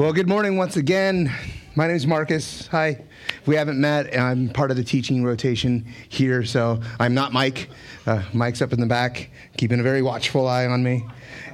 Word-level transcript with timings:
Well, 0.00 0.14
good 0.14 0.28
morning 0.28 0.56
once 0.56 0.78
again. 0.78 1.30
My 1.74 1.86
name 1.86 1.94
is 1.94 2.06
Marcus. 2.06 2.68
Hi. 2.68 3.04
If 3.42 3.46
we 3.46 3.54
haven't 3.54 3.78
met, 3.78 4.18
I'm 4.18 4.48
part 4.48 4.70
of 4.70 4.78
the 4.78 4.82
teaching 4.82 5.22
rotation 5.22 5.84
here, 6.08 6.42
so 6.42 6.80
I'm 6.98 7.12
not 7.12 7.34
Mike. 7.34 7.68
Uh, 8.06 8.22
Mike's 8.32 8.62
up 8.62 8.72
in 8.72 8.80
the 8.80 8.86
back, 8.86 9.30
keeping 9.58 9.78
a 9.78 9.82
very 9.82 10.00
watchful 10.00 10.48
eye 10.48 10.64
on 10.64 10.82
me. 10.82 11.04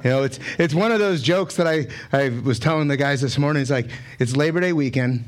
You 0.01 0.09
know, 0.09 0.23
it's 0.23 0.39
it's 0.57 0.73
one 0.73 0.93
of 0.93 0.99
those 0.99 1.21
jokes 1.21 1.57
that 1.57 1.67
I, 1.67 1.87
I 2.13 2.29
was 2.29 2.57
telling 2.57 2.87
the 2.87 2.95
guys 2.95 3.19
this 3.19 3.37
morning. 3.37 3.61
It's 3.61 3.69
like 3.69 3.89
it's 4.17 4.33
Labor 4.37 4.61
Day 4.61 4.71
weekend, 4.71 5.25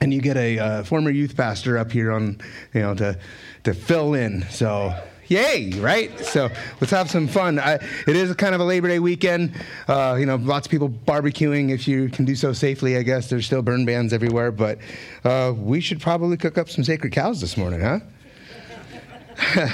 and 0.00 0.12
you 0.12 0.20
get 0.20 0.36
a 0.36 0.58
uh, 0.58 0.82
former 0.82 1.10
youth 1.10 1.36
pastor 1.36 1.78
up 1.78 1.92
here 1.92 2.10
on, 2.10 2.40
you 2.74 2.80
know, 2.80 2.96
to 2.96 3.20
to 3.62 3.72
fill 3.72 4.14
in. 4.14 4.42
So 4.50 4.92
yay, 5.26 5.70
right? 5.80 6.18
So 6.20 6.50
let's 6.80 6.90
have 6.90 7.10
some 7.10 7.28
fun. 7.28 7.58
I, 7.58 7.74
it 7.74 8.16
is 8.16 8.34
kind 8.34 8.54
of 8.54 8.60
a 8.60 8.64
Labor 8.64 8.88
Day 8.88 8.98
weekend. 8.98 9.52
Uh, 9.88 10.16
you 10.18 10.26
know, 10.26 10.36
lots 10.36 10.66
of 10.66 10.70
people 10.70 10.88
barbecuing 10.88 11.70
if 11.70 11.88
you 11.88 12.08
can 12.08 12.24
do 12.24 12.34
so 12.34 12.52
safely, 12.52 12.96
I 12.96 13.02
guess. 13.02 13.30
There's 13.30 13.46
still 13.46 13.62
burn 13.62 13.84
bans 13.84 14.12
everywhere, 14.12 14.52
but 14.52 14.78
uh, 15.24 15.52
we 15.56 15.80
should 15.80 16.00
probably 16.00 16.36
cook 16.36 16.58
up 16.58 16.68
some 16.68 16.84
sacred 16.84 17.12
cows 17.12 17.40
this 17.40 17.56
morning, 17.56 17.80
huh? 17.80 18.00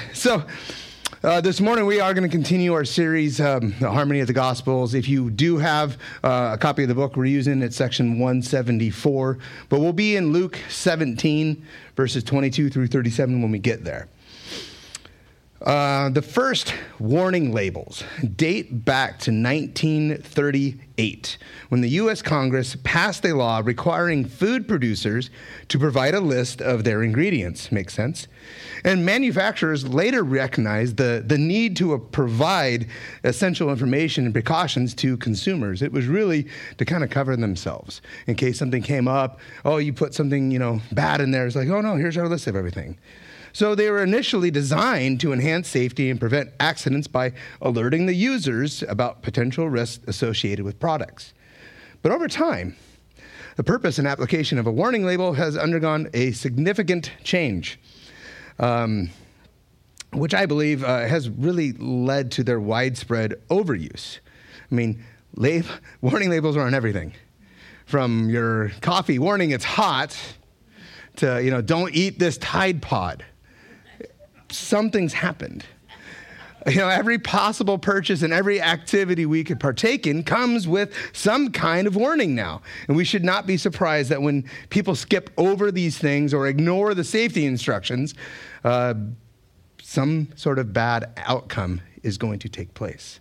so, 0.12 0.44
uh, 1.24 1.40
this 1.40 1.60
morning 1.60 1.84
we 1.84 1.98
are 1.98 2.14
going 2.14 2.22
to 2.22 2.30
continue 2.30 2.72
our 2.72 2.84
series, 2.84 3.40
um, 3.40 3.74
The 3.80 3.90
Harmony 3.90 4.20
of 4.20 4.28
the 4.28 4.32
Gospels. 4.32 4.94
If 4.94 5.08
you 5.08 5.30
do 5.30 5.58
have 5.58 5.98
uh, 6.22 6.50
a 6.54 6.58
copy 6.58 6.82
of 6.82 6.88
the 6.88 6.94
book 6.94 7.16
we're 7.16 7.24
using, 7.24 7.60
it's 7.60 7.74
section 7.74 8.20
174. 8.20 9.38
But 9.68 9.80
we'll 9.80 9.92
be 9.92 10.14
in 10.14 10.32
Luke 10.32 10.60
17, 10.68 11.66
verses 11.96 12.22
22 12.22 12.70
through 12.70 12.86
37 12.86 13.42
when 13.42 13.50
we 13.50 13.58
get 13.58 13.82
there. 13.82 14.06
Uh, 15.62 16.08
the 16.10 16.22
first 16.22 16.72
warning 17.00 17.52
labels 17.52 18.04
date 18.36 18.84
back 18.84 19.18
to 19.18 19.32
1938 19.32 21.38
when 21.68 21.80
the 21.80 21.88
U.S. 21.90 22.22
Congress 22.22 22.76
passed 22.84 23.24
a 23.24 23.34
law 23.34 23.60
requiring 23.64 24.24
food 24.24 24.68
producers 24.68 25.30
to 25.66 25.76
provide 25.76 26.14
a 26.14 26.20
list 26.20 26.60
of 26.60 26.84
their 26.84 27.02
ingredients. 27.02 27.72
Makes 27.72 27.94
sense? 27.94 28.28
And 28.84 29.04
manufacturers 29.04 29.88
later 29.88 30.22
recognized 30.22 30.96
the, 30.96 31.24
the 31.26 31.38
need 31.38 31.76
to 31.78 31.94
uh, 31.94 31.98
provide 31.98 32.86
essential 33.24 33.70
information 33.70 34.26
and 34.26 34.32
precautions 34.32 34.94
to 34.94 35.16
consumers. 35.16 35.82
It 35.82 35.90
was 35.90 36.06
really 36.06 36.46
to 36.76 36.84
kind 36.84 37.02
of 37.02 37.10
cover 37.10 37.34
themselves 37.34 38.00
in 38.28 38.36
case 38.36 38.60
something 38.60 38.82
came 38.82 39.08
up. 39.08 39.40
Oh, 39.64 39.78
you 39.78 39.92
put 39.92 40.14
something, 40.14 40.52
you 40.52 40.60
know, 40.60 40.80
bad 40.92 41.20
in 41.20 41.32
there. 41.32 41.48
It's 41.48 41.56
like, 41.56 41.68
oh 41.68 41.80
no, 41.80 41.96
here's 41.96 42.16
our 42.16 42.28
list 42.28 42.46
of 42.46 42.54
everything. 42.54 42.96
So 43.58 43.74
they 43.74 43.90
were 43.90 44.04
initially 44.04 44.52
designed 44.52 45.18
to 45.18 45.32
enhance 45.32 45.66
safety 45.66 46.10
and 46.10 46.20
prevent 46.20 46.52
accidents 46.60 47.08
by 47.08 47.32
alerting 47.60 48.06
the 48.06 48.14
users 48.14 48.84
about 48.84 49.22
potential 49.22 49.68
risks 49.68 49.98
associated 50.06 50.64
with 50.64 50.78
products. 50.78 51.34
But 52.00 52.12
over 52.12 52.28
time, 52.28 52.76
the 53.56 53.64
purpose 53.64 53.98
and 53.98 54.06
application 54.06 54.58
of 54.58 54.68
a 54.68 54.70
warning 54.70 55.04
label 55.04 55.32
has 55.32 55.56
undergone 55.56 56.08
a 56.14 56.30
significant 56.30 57.10
change, 57.24 57.80
um, 58.60 59.10
which 60.12 60.34
I 60.34 60.46
believe 60.46 60.84
uh, 60.84 61.08
has 61.08 61.28
really 61.28 61.72
led 61.72 62.30
to 62.30 62.44
their 62.44 62.60
widespread 62.60 63.34
overuse. 63.50 64.20
I 64.70 64.74
mean, 64.76 65.02
lab- 65.34 65.66
warning 66.00 66.30
labels 66.30 66.56
are 66.56 66.64
on 66.64 66.74
everything, 66.74 67.12
from 67.86 68.30
your 68.30 68.68
coffee 68.82 69.18
warning 69.18 69.50
it's 69.50 69.64
hot 69.64 70.16
to 71.16 71.42
you 71.42 71.50
know 71.50 71.60
don't 71.60 71.92
eat 71.92 72.20
this 72.20 72.38
Tide 72.38 72.80
Pod 72.80 73.24
something's 74.50 75.12
happened. 75.12 75.64
You 76.66 76.76
know, 76.76 76.88
every 76.88 77.18
possible 77.18 77.78
purchase 77.78 78.22
and 78.22 78.32
every 78.32 78.60
activity 78.60 79.26
we 79.26 79.44
could 79.44 79.60
partake 79.60 80.06
in 80.06 80.24
comes 80.24 80.66
with 80.66 80.92
some 81.12 81.50
kind 81.52 81.86
of 81.86 81.94
warning 81.96 82.34
now. 82.34 82.62
And 82.88 82.96
we 82.96 83.04
should 83.04 83.24
not 83.24 83.46
be 83.46 83.56
surprised 83.56 84.10
that 84.10 84.20
when 84.20 84.44
people 84.68 84.94
skip 84.94 85.30
over 85.38 85.70
these 85.70 85.98
things 85.98 86.34
or 86.34 86.46
ignore 86.46 86.94
the 86.94 87.04
safety 87.04 87.46
instructions, 87.46 88.14
uh, 88.64 88.94
some 89.80 90.28
sort 90.34 90.58
of 90.58 90.72
bad 90.72 91.10
outcome 91.16 91.80
is 92.02 92.18
going 92.18 92.40
to 92.40 92.48
take 92.48 92.74
place. 92.74 93.20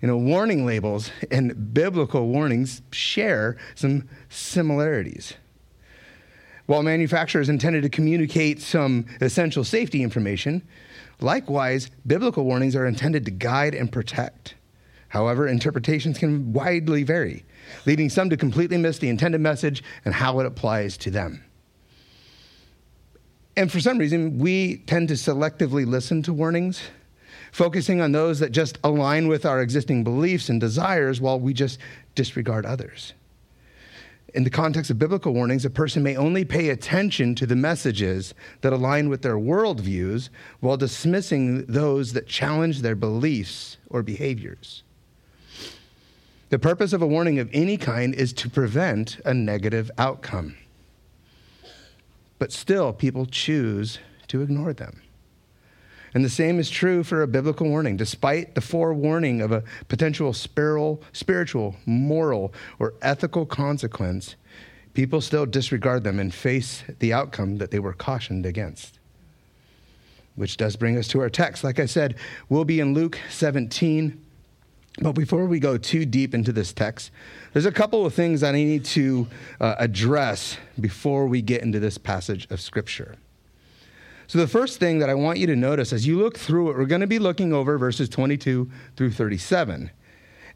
You 0.00 0.08
know, 0.08 0.16
warning 0.16 0.64
labels 0.64 1.10
and 1.30 1.74
biblical 1.74 2.28
warnings 2.28 2.82
share 2.92 3.56
some 3.74 4.08
similarities. 4.28 5.34
While 6.68 6.82
manufacturers 6.82 7.48
intended 7.48 7.82
to 7.84 7.88
communicate 7.88 8.60
some 8.60 9.06
essential 9.22 9.64
safety 9.64 10.02
information, 10.02 10.60
likewise, 11.18 11.90
biblical 12.06 12.44
warnings 12.44 12.76
are 12.76 12.86
intended 12.86 13.24
to 13.24 13.30
guide 13.30 13.74
and 13.74 13.90
protect. 13.90 14.54
However, 15.08 15.48
interpretations 15.48 16.18
can 16.18 16.52
widely 16.52 17.04
vary, 17.04 17.46
leading 17.86 18.10
some 18.10 18.28
to 18.28 18.36
completely 18.36 18.76
miss 18.76 18.98
the 18.98 19.08
intended 19.08 19.40
message 19.40 19.82
and 20.04 20.12
how 20.12 20.40
it 20.40 20.46
applies 20.46 20.98
to 20.98 21.10
them. 21.10 21.42
And 23.56 23.72
for 23.72 23.80
some 23.80 23.96
reason, 23.96 24.38
we 24.38 24.76
tend 24.86 25.08
to 25.08 25.14
selectively 25.14 25.86
listen 25.86 26.22
to 26.24 26.34
warnings, 26.34 26.82
focusing 27.50 28.02
on 28.02 28.12
those 28.12 28.40
that 28.40 28.52
just 28.52 28.76
align 28.84 29.26
with 29.26 29.46
our 29.46 29.62
existing 29.62 30.04
beliefs 30.04 30.50
and 30.50 30.60
desires 30.60 31.18
while 31.18 31.40
we 31.40 31.54
just 31.54 31.78
disregard 32.14 32.66
others 32.66 33.14
in 34.34 34.44
the 34.44 34.50
context 34.50 34.90
of 34.90 34.98
biblical 34.98 35.32
warnings, 35.32 35.64
a 35.64 35.70
person 35.70 36.02
may 36.02 36.16
only 36.16 36.44
pay 36.44 36.68
attention 36.68 37.34
to 37.36 37.46
the 37.46 37.56
messages 37.56 38.34
that 38.60 38.72
align 38.72 39.08
with 39.08 39.22
their 39.22 39.36
worldviews 39.36 40.28
while 40.60 40.76
dismissing 40.76 41.64
those 41.66 42.12
that 42.12 42.26
challenge 42.26 42.82
their 42.82 42.94
beliefs 42.94 43.78
or 43.88 44.02
behaviors. 44.02 44.82
The 46.50 46.58
purpose 46.58 46.92
of 46.92 47.02
a 47.02 47.06
warning 47.06 47.38
of 47.38 47.48
any 47.52 47.76
kind 47.76 48.14
is 48.14 48.32
to 48.34 48.50
prevent 48.50 49.18
a 49.24 49.32
negative 49.32 49.90
outcome. 49.98 50.56
But 52.38 52.52
still, 52.52 52.92
people 52.92 53.26
choose 53.26 53.98
to 54.28 54.42
ignore 54.42 54.72
them. 54.72 55.02
And 56.14 56.24
the 56.24 56.30
same 56.30 56.58
is 56.58 56.70
true 56.70 57.02
for 57.02 57.22
a 57.22 57.26
biblical 57.26 57.68
warning. 57.68 57.96
Despite 57.96 58.54
the 58.54 58.60
forewarning 58.60 59.40
of 59.40 59.52
a 59.52 59.62
potential 59.88 60.32
spiritual, 60.32 61.76
moral, 61.86 62.52
or 62.78 62.94
ethical 63.02 63.44
consequence, 63.44 64.36
people 64.94 65.20
still 65.20 65.46
disregard 65.46 66.04
them 66.04 66.18
and 66.18 66.32
face 66.32 66.82
the 66.98 67.12
outcome 67.12 67.58
that 67.58 67.70
they 67.70 67.78
were 67.78 67.92
cautioned 67.92 68.46
against. 68.46 68.98
Which 70.34 70.56
does 70.56 70.76
bring 70.76 70.96
us 70.96 71.08
to 71.08 71.20
our 71.20 71.30
text. 71.30 71.64
Like 71.64 71.78
I 71.78 71.86
said, 71.86 72.16
we'll 72.48 72.64
be 72.64 72.80
in 72.80 72.94
Luke 72.94 73.18
17. 73.28 74.24
But 75.00 75.12
before 75.12 75.46
we 75.46 75.60
go 75.60 75.78
too 75.78 76.04
deep 76.04 76.34
into 76.34 76.52
this 76.52 76.72
text, 76.72 77.12
there's 77.52 77.66
a 77.66 77.72
couple 77.72 78.04
of 78.04 78.14
things 78.14 78.40
that 78.40 78.54
I 78.54 78.64
need 78.64 78.84
to 78.86 79.28
uh, 79.60 79.76
address 79.78 80.56
before 80.80 81.26
we 81.26 81.42
get 81.42 81.62
into 81.62 81.78
this 81.78 81.98
passage 81.98 82.48
of 82.50 82.60
Scripture. 82.60 83.16
So, 84.28 84.38
the 84.38 84.46
first 84.46 84.78
thing 84.78 84.98
that 84.98 85.08
I 85.08 85.14
want 85.14 85.38
you 85.38 85.46
to 85.46 85.56
notice 85.56 85.90
as 85.90 86.06
you 86.06 86.18
look 86.18 86.36
through 86.38 86.68
it, 86.68 86.76
we're 86.76 86.84
going 86.84 87.00
to 87.00 87.06
be 87.06 87.18
looking 87.18 87.54
over 87.54 87.78
verses 87.78 88.10
22 88.10 88.70
through 88.94 89.10
37. 89.12 89.90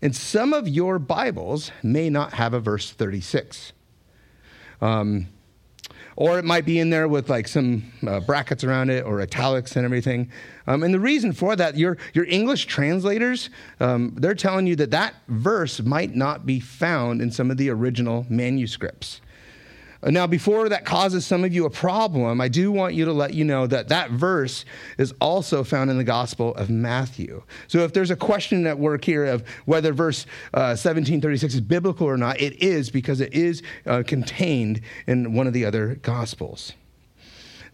And 0.03 0.15
some 0.15 0.53
of 0.53 0.69
your 0.69 0.99
Bibles 0.99 1.73
may 1.83 2.11
not 2.11 2.35
have 2.35 2.53
a 2.53 2.61
verse 2.61 2.91
36. 2.91 3.73
Um, 4.83 5.29
or 6.17 6.39
it 6.39 6.45
might 6.45 6.67
be 6.67 6.81
in 6.81 6.91
there 6.91 7.09
with 7.09 7.31
like 7.31 7.49
some 7.49 7.91
uh, 8.07 8.21
brackets 8.21 8.63
around 8.63 8.91
it 8.91 9.07
or 9.07 9.23
italics 9.23 9.75
and 9.75 9.87
everything. 9.87 10.31
Um, 10.67 10.83
and 10.83 10.93
the 10.93 11.01
reason 11.01 11.33
for 11.33 11.57
that, 11.57 11.79
your, 11.79 11.97
your 12.13 12.27
English 12.27 12.67
translators, 12.67 13.49
um, 13.81 14.15
they're 14.19 14.35
telling 14.35 14.67
you 14.67 14.77
that 14.77 14.91
that 14.91 15.15
verse 15.29 15.81
might 15.81 16.15
not 16.15 16.45
be 16.45 16.61
found 16.61 17.23
in 17.23 17.31
some 17.31 17.51
of 17.51 17.57
the 17.57 17.71
original 17.71 18.27
manuscripts. 18.29 19.22
Now, 20.05 20.27
before 20.27 20.69
that 20.69 20.85
causes 20.85 21.25
some 21.25 21.45
of 21.45 21.55
you 21.55 21.65
a 21.65 21.71
problem, 21.71 22.41
I 22.41 22.49
do 22.49 22.73
want 22.73 22.95
you 22.95 23.05
to 23.05 23.13
let 23.13 23.35
you 23.35 23.45
know 23.45 23.69
that 23.69 23.89
that 23.89 24.11
verse 24.11 24.65
is 24.99 25.15
also 25.21 25.63
found 25.63 25.91
in 25.91 25.99
the 25.99 26.05
Gospel 26.05 26.55
of 26.57 26.71
Matthew. 26.71 27.45
So, 27.69 27.81
if 27.81 27.93
there's 27.93 28.11
a 28.11 28.17
question 28.17 28.67
at 28.67 28.79
work 28.79 29.05
here 29.05 29.25
of 29.25 29.47
whether 29.65 29.93
verse 29.93 30.27
uh, 30.55 30.75
1736 30.75 31.55
is 31.55 31.61
biblical 31.61 32.09
or 32.09 32.17
not, 32.17 32.41
it 32.41 32.61
is 32.61 32.91
because 32.91 33.21
it 33.21 33.33
is 33.33 33.63
uh, 33.87 34.03
contained 34.05 34.81
in 35.07 35.35
one 35.35 35.47
of 35.47 35.53
the 35.53 35.65
other 35.65 35.95
Gospels. 36.03 36.73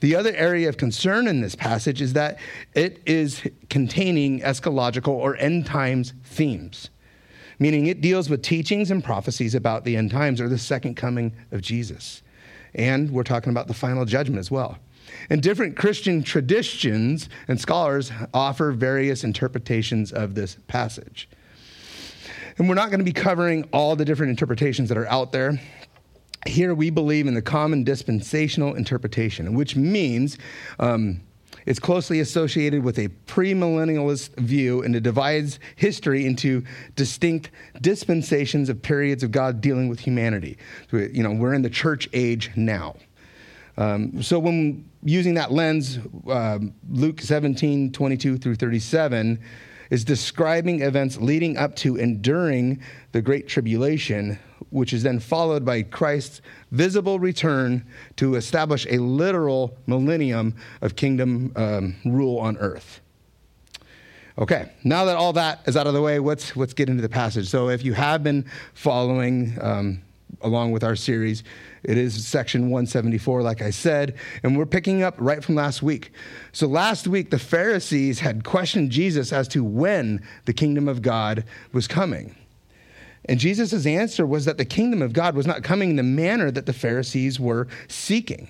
The 0.01 0.15
other 0.15 0.35
area 0.35 0.69
of 0.69 0.77
concern 0.77 1.27
in 1.27 1.41
this 1.41 1.55
passage 1.55 2.03
is 2.03 2.13
that 2.13 2.39
it 2.75 3.01
is 3.07 3.43
containing 3.71 4.41
eschatological 4.41 5.09
or 5.09 5.35
end 5.37 5.65
times 5.65 6.13
themes 6.25 6.91
meaning 7.59 7.87
it 7.87 8.01
deals 8.01 8.31
with 8.31 8.43
teachings 8.43 8.91
and 8.91 9.03
prophecies 9.03 9.55
about 9.55 9.85
the 9.85 9.97
end 9.97 10.11
times 10.11 10.41
or 10.41 10.49
the 10.49 10.59
second 10.59 10.95
coming 10.95 11.33
of 11.51 11.61
Jesus. 11.61 12.23
And 12.75 13.11
we're 13.11 13.25
talking 13.25 13.51
about 13.51 13.67
the 13.67 13.75
final 13.75 14.05
judgment 14.05 14.39
as 14.39 14.51
well. 14.51 14.79
And 15.31 15.43
different 15.43 15.77
Christian 15.77 16.23
traditions 16.23 17.29
and 17.49 17.61
scholars 17.61 18.13
offer 18.35 18.73
various 18.73 19.25
interpretations 19.25 20.13
of 20.13 20.35
this 20.35 20.57
passage. 20.67 21.29
And 22.59 22.69
we're 22.69 22.75
not 22.75 22.91
going 22.91 22.99
to 22.99 23.05
be 23.05 23.13
covering 23.13 23.69
all 23.73 23.97
the 23.97 24.05
different 24.05 24.31
interpretations 24.31 24.89
that 24.89 24.99
are 24.99 25.09
out 25.09 25.33
there. 25.33 25.61
Here 26.47 26.75
we 26.75 26.91
believe 26.91 27.27
in 27.27 27.35
the 27.35 27.43
common 27.43 27.85
dispensational 27.85 28.75
interpretation, 28.75 29.55
which 29.55 29.77
means 29.77 30.39
um, 30.79 31.21
It's 31.69 31.79
closely 31.79 32.21
associated 32.21 32.83
with 32.83 32.99
a 32.99 33.09
premillennialist 33.27 34.35
view 34.39 34.83
and 34.83 34.97
it 34.97 35.03
divides 35.03 35.61
history 35.77 36.25
into 36.25 36.65
distinct 36.97 37.51
dispensations 37.83 38.71
of 38.71 38.81
periods 38.81 39.23
of 39.23 39.33
God 39.33 39.61
dealing 39.61 39.87
with 39.87 40.01
humanity. 40.01 40.57
So, 40.91 40.97
you 40.97 41.23
know, 41.23 41.31
we're 41.31 41.53
in 41.53 41.61
the 41.61 41.69
church 41.69 42.09
age 42.15 42.51
now. 42.57 42.97
Um, 43.77 44.23
so 44.23 44.39
when 44.39 44.89
using 45.03 45.35
that 45.35 45.53
lens, 45.53 45.99
uh, 46.27 46.59
Luke 46.89 47.21
17, 47.21 47.93
22 47.93 48.39
through 48.39 48.55
37 48.55 49.39
is 49.91 50.07
describing 50.07 50.81
events 50.81 51.19
leading 51.19 51.59
up 51.59 51.77
to 51.77 52.01
and 52.01 52.23
during 52.23 52.83
the 53.13 53.21
Great 53.21 53.47
Tribulation, 53.47 54.39
which 54.71 54.93
is 54.93 55.03
then 55.03 55.19
followed 55.19 55.65
by 55.65 55.83
Christ's 55.83 56.41
visible 56.71 57.19
return 57.19 57.85
to 58.17 58.35
establish 58.35 58.87
a 58.91 58.99
literal 58.99 59.77
millennium 59.87 60.55
of 60.83 60.97
kingdom 60.97 61.53
um, 61.57 61.97
rule 62.05 62.39
on 62.39 62.57
earth. 62.59 63.01
Okay, 64.39 64.71
now 64.85 65.05
that 65.07 65.17
all 65.17 65.33
that 65.33 65.63
is 65.67 65.77
out 65.77 65.89
of 65.89 65.95
the 65.95 66.03
way, 66.03 66.21
let's, 66.21 66.57
let's 66.57 66.73
get 66.73 66.89
into 66.89 67.03
the 67.03 67.09
passage. 67.09 67.49
So, 67.49 67.71
if 67.71 67.85
you 67.85 67.93
have 67.95 68.23
been 68.23 68.45
following 68.73 69.59
um, 69.61 70.01
along 70.43 70.71
with 70.71 70.85
our 70.85 70.95
series, 70.95 71.43
it 71.83 71.99
is 71.99 72.25
section 72.25 72.71
174, 72.71 73.43
like 73.43 73.63
I 73.63 73.71
said, 73.71 74.15
and 74.45 74.57
we're 74.57 74.67
picking 74.67 75.03
up 75.03 75.17
right 75.19 75.43
from 75.43 75.57
last 75.57 75.83
week. 75.83 76.13
So, 76.53 76.69
last 76.69 77.09
week, 77.09 77.31
the 77.31 77.39
Pharisees 77.39 78.21
had 78.21 78.45
questioned 78.45 78.93
Jesus 78.93 79.33
as 79.33 79.49
to 79.49 79.65
when 79.65 80.23
the 80.45 80.53
kingdom 80.53 80.87
of 80.87 81.03
God 81.03 81.45
was 81.73 81.89
coming. 81.89 82.37
And 83.29 83.39
Jesus' 83.39 83.85
answer 83.85 84.27
was 84.27 84.47
that 84.47 84.57
the 84.57 84.65
kingdom 84.65 85.03
of 85.03 85.13
God 85.13 85.35
was 85.35 85.47
not 85.47 85.63
coming 85.63 85.91
in 85.91 85.97
the 85.97 86.03
manner 86.03 86.51
that 86.51 86.67
the 86.67 86.73
Pharisees 86.73 87.39
were 87.39 87.69
seeking. 87.87 88.49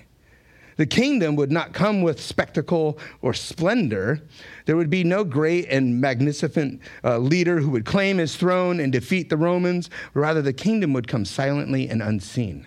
The 0.77 0.85
kingdom 0.85 1.35
would 1.35 1.51
not 1.51 1.73
come 1.73 2.01
with 2.01 2.21
spectacle 2.21 2.97
or 3.21 3.33
splendor. 3.33 4.21
There 4.65 4.77
would 4.77 4.89
be 4.89 5.03
no 5.03 5.25
great 5.25 5.67
and 5.67 5.99
magnificent 5.99 6.81
uh, 7.03 7.17
leader 7.17 7.59
who 7.59 7.69
would 7.71 7.83
claim 7.83 8.17
his 8.17 8.37
throne 8.37 8.79
and 8.79 8.89
defeat 8.89 9.29
the 9.29 9.35
Romans. 9.35 9.89
Rather, 10.13 10.41
the 10.41 10.53
kingdom 10.53 10.93
would 10.93 11.09
come 11.09 11.25
silently 11.25 11.89
and 11.89 12.01
unseen. 12.01 12.65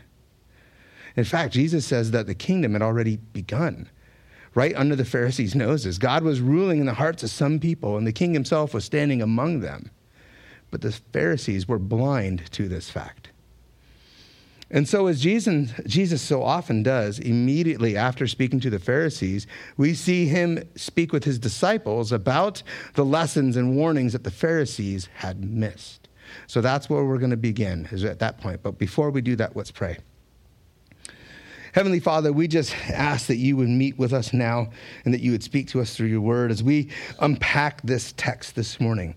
In 1.17 1.25
fact, 1.25 1.55
Jesus 1.55 1.87
says 1.87 2.11
that 2.11 2.27
the 2.27 2.35
kingdom 2.35 2.75
had 2.75 2.83
already 2.83 3.17
begun 3.17 3.89
right 4.55 4.77
under 4.77 4.95
the 4.95 5.07
Pharisees' 5.07 5.55
noses. 5.55 5.97
God 5.97 6.23
was 6.23 6.43
ruling 6.43 6.81
in 6.81 6.87
the 6.87 6.93
hearts 6.93 7.23
of 7.23 7.31
some 7.31 7.59
people, 7.59 7.97
and 7.97 8.07
the 8.07 8.13
king 8.13 8.35
himself 8.35 8.75
was 8.75 8.85
standing 8.85 9.23
among 9.23 9.61
them. 9.61 9.91
But 10.73 10.81
the 10.81 10.91
Pharisees 10.91 11.69
were 11.69 11.79
blind 11.79 12.51
to 12.53 12.67
this 12.67 12.91
fact. 12.91 13.29
And 14.73 14.89
so, 14.89 15.07
as 15.07 15.21
Jesus, 15.21 15.71
Jesus 15.87 16.23
so 16.23 16.43
often 16.43 16.83
does, 16.83 17.19
immediately 17.19 17.95
after 17.95 18.27
speaking 18.27 18.59
to 18.61 18.71
the 18.71 18.79
Pharisees, 18.79 19.47
we 19.77 19.93
see 19.93 20.27
him 20.27 20.67
speak 20.75 21.13
with 21.13 21.25
his 21.25 21.39
disciples 21.39 22.11
about 22.11 22.63
the 22.95 23.05
lessons 23.05 23.59
and 23.59 23.77
warnings 23.77 24.15
that 24.15 24.25
the 24.25 24.31
Pharisees 24.31 25.11
had 25.15 25.45
missed. 25.45 26.09
So 26.47 26.63
that's 26.63 26.89
where 26.89 27.05
we're 27.05 27.19
going 27.19 27.33
to 27.33 27.37
begin, 27.37 27.87
is 27.93 28.03
at 28.03 28.19
that 28.21 28.41
point. 28.41 28.63
But 28.63 28.79
before 28.79 29.11
we 29.11 29.21
do 29.21 29.37
that, 29.37 29.55
let's 29.55 29.71
pray. 29.71 29.99
Heavenly 31.75 32.01
Father, 32.01 32.33
we 32.33 32.49
just 32.49 32.75
ask 32.89 33.27
that 33.27 33.37
you 33.37 33.59
would 33.59 33.69
meet 33.69 33.99
with 33.99 34.15
us 34.15 34.33
now 34.33 34.71
and 35.05 35.13
that 35.13 35.21
you 35.21 35.33
would 35.33 35.43
speak 35.43 35.69
to 35.69 35.83
us 35.83 35.95
through 35.95 36.09
your 36.09 36.21
word 36.23 36.51
as 36.51 36.63
we 36.63 36.89
unpack 37.21 37.83
this 37.83 38.15
text 38.17 38.55
this 38.55 38.81
morning. 38.81 39.15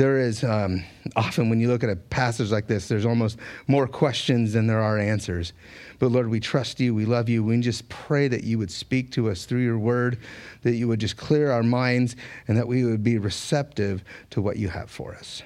There 0.00 0.18
is 0.18 0.42
um, 0.44 0.82
often 1.14 1.50
when 1.50 1.60
you 1.60 1.68
look 1.68 1.84
at 1.84 1.90
a 1.90 1.96
passage 1.96 2.50
like 2.50 2.66
this, 2.66 2.88
there's 2.88 3.04
almost 3.04 3.38
more 3.66 3.86
questions 3.86 4.54
than 4.54 4.66
there 4.66 4.80
are 4.80 4.96
answers. 4.96 5.52
But 5.98 6.10
Lord, 6.10 6.30
we 6.30 6.40
trust 6.40 6.80
you, 6.80 6.94
we 6.94 7.04
love 7.04 7.28
you. 7.28 7.44
We 7.44 7.60
just 7.60 7.86
pray 7.90 8.26
that 8.28 8.42
you 8.42 8.56
would 8.56 8.70
speak 8.70 9.12
to 9.12 9.28
us 9.28 9.44
through 9.44 9.60
your 9.60 9.78
word, 9.78 10.18
that 10.62 10.72
you 10.72 10.88
would 10.88 11.00
just 11.00 11.18
clear 11.18 11.50
our 11.50 11.62
minds, 11.62 12.16
and 12.48 12.56
that 12.56 12.66
we 12.66 12.82
would 12.82 13.04
be 13.04 13.18
receptive 13.18 14.02
to 14.30 14.40
what 14.40 14.56
you 14.56 14.70
have 14.70 14.90
for 14.90 15.14
us. 15.14 15.42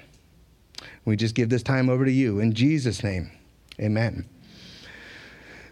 We 1.03 1.17
just 1.17 1.35
give 1.35 1.49
this 1.49 1.61
time 1.61 1.89
over 1.89 2.05
to 2.05 2.11
you. 2.11 2.39
In 2.39 2.53
Jesus' 2.53 3.03
name, 3.03 3.31
amen. 3.77 4.25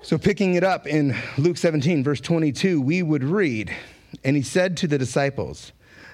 So, 0.01 0.17
picking 0.17 0.55
it 0.55 0.63
up 0.65 0.87
in 0.87 1.15
Luke 1.37 1.55
17, 1.55 2.03
verse 2.03 2.19
22, 2.19 2.81
we 2.81 3.01
would 3.01 3.23
read, 3.23 3.73
And 4.25 4.35
he 4.35 4.41
said 4.41 4.75
to 4.75 4.87
the 4.87 4.97
disciples, 4.97 5.71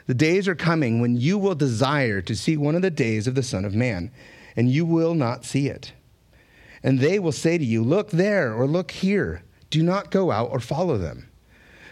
The 0.09 0.15
days 0.15 0.47
are 0.47 0.55
coming 0.55 1.01
when 1.01 1.17
you 1.17 1.37
will 1.37 1.53
desire 1.53 2.19
to 2.19 2.35
see 2.35 2.57
one 2.57 2.73
of 2.73 2.81
the 2.81 2.89
days 2.89 3.27
of 3.27 3.35
the 3.35 3.43
Son 3.43 3.63
of 3.63 3.75
Man, 3.75 4.09
and 4.55 4.67
you 4.67 4.83
will 4.83 5.13
not 5.13 5.45
see 5.45 5.67
it. 5.67 5.93
And 6.81 6.97
they 6.97 7.19
will 7.19 7.31
say 7.31 7.59
to 7.59 7.63
you, 7.63 7.83
Look 7.83 8.09
there, 8.09 8.51
or 8.51 8.65
look 8.65 8.89
here. 8.89 9.43
Do 9.69 9.83
not 9.83 10.09
go 10.09 10.31
out 10.31 10.49
or 10.49 10.59
follow 10.59 10.97
them. 10.97 11.29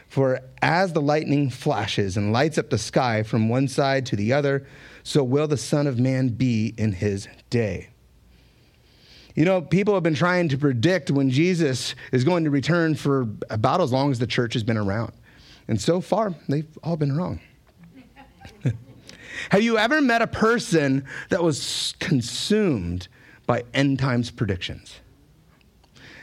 For 0.07 0.41
as 0.63 0.93
the 0.93 0.99
lightning 1.01 1.51
flashes 1.51 2.17
and 2.17 2.33
lights 2.33 2.57
up 2.57 2.71
the 2.71 2.79
sky 2.79 3.21
from 3.21 3.49
one 3.49 3.67
side 3.67 4.07
to 4.07 4.15
the 4.15 4.33
other, 4.33 4.65
so 5.03 5.23
will 5.23 5.47
the 5.47 5.55
Son 5.55 5.85
of 5.85 5.99
Man 5.99 6.29
be 6.29 6.73
in 6.75 6.93
his 6.93 7.27
day. 7.51 7.89
You 9.35 9.45
know, 9.45 9.61
people 9.61 9.93
have 9.93 10.01
been 10.01 10.15
trying 10.15 10.49
to 10.49 10.57
predict 10.57 11.11
when 11.11 11.29
Jesus 11.29 11.93
is 12.11 12.23
going 12.23 12.45
to 12.45 12.49
return 12.49 12.95
for 12.95 13.27
about 13.51 13.79
as 13.79 13.91
long 13.91 14.09
as 14.09 14.17
the 14.17 14.25
church 14.25 14.53
has 14.53 14.63
been 14.63 14.75
around. 14.75 15.13
And 15.67 15.79
so 15.79 16.01
far, 16.01 16.33
they've 16.49 16.79
all 16.81 16.97
been 16.97 17.15
wrong. 17.15 17.41
Have 19.49 19.61
you 19.61 19.77
ever 19.77 20.01
met 20.01 20.21
a 20.21 20.27
person 20.27 21.05
that 21.29 21.43
was 21.43 21.95
consumed 21.99 23.07
by 23.45 23.63
end 23.73 23.99
times 23.99 24.31
predictions? 24.31 24.99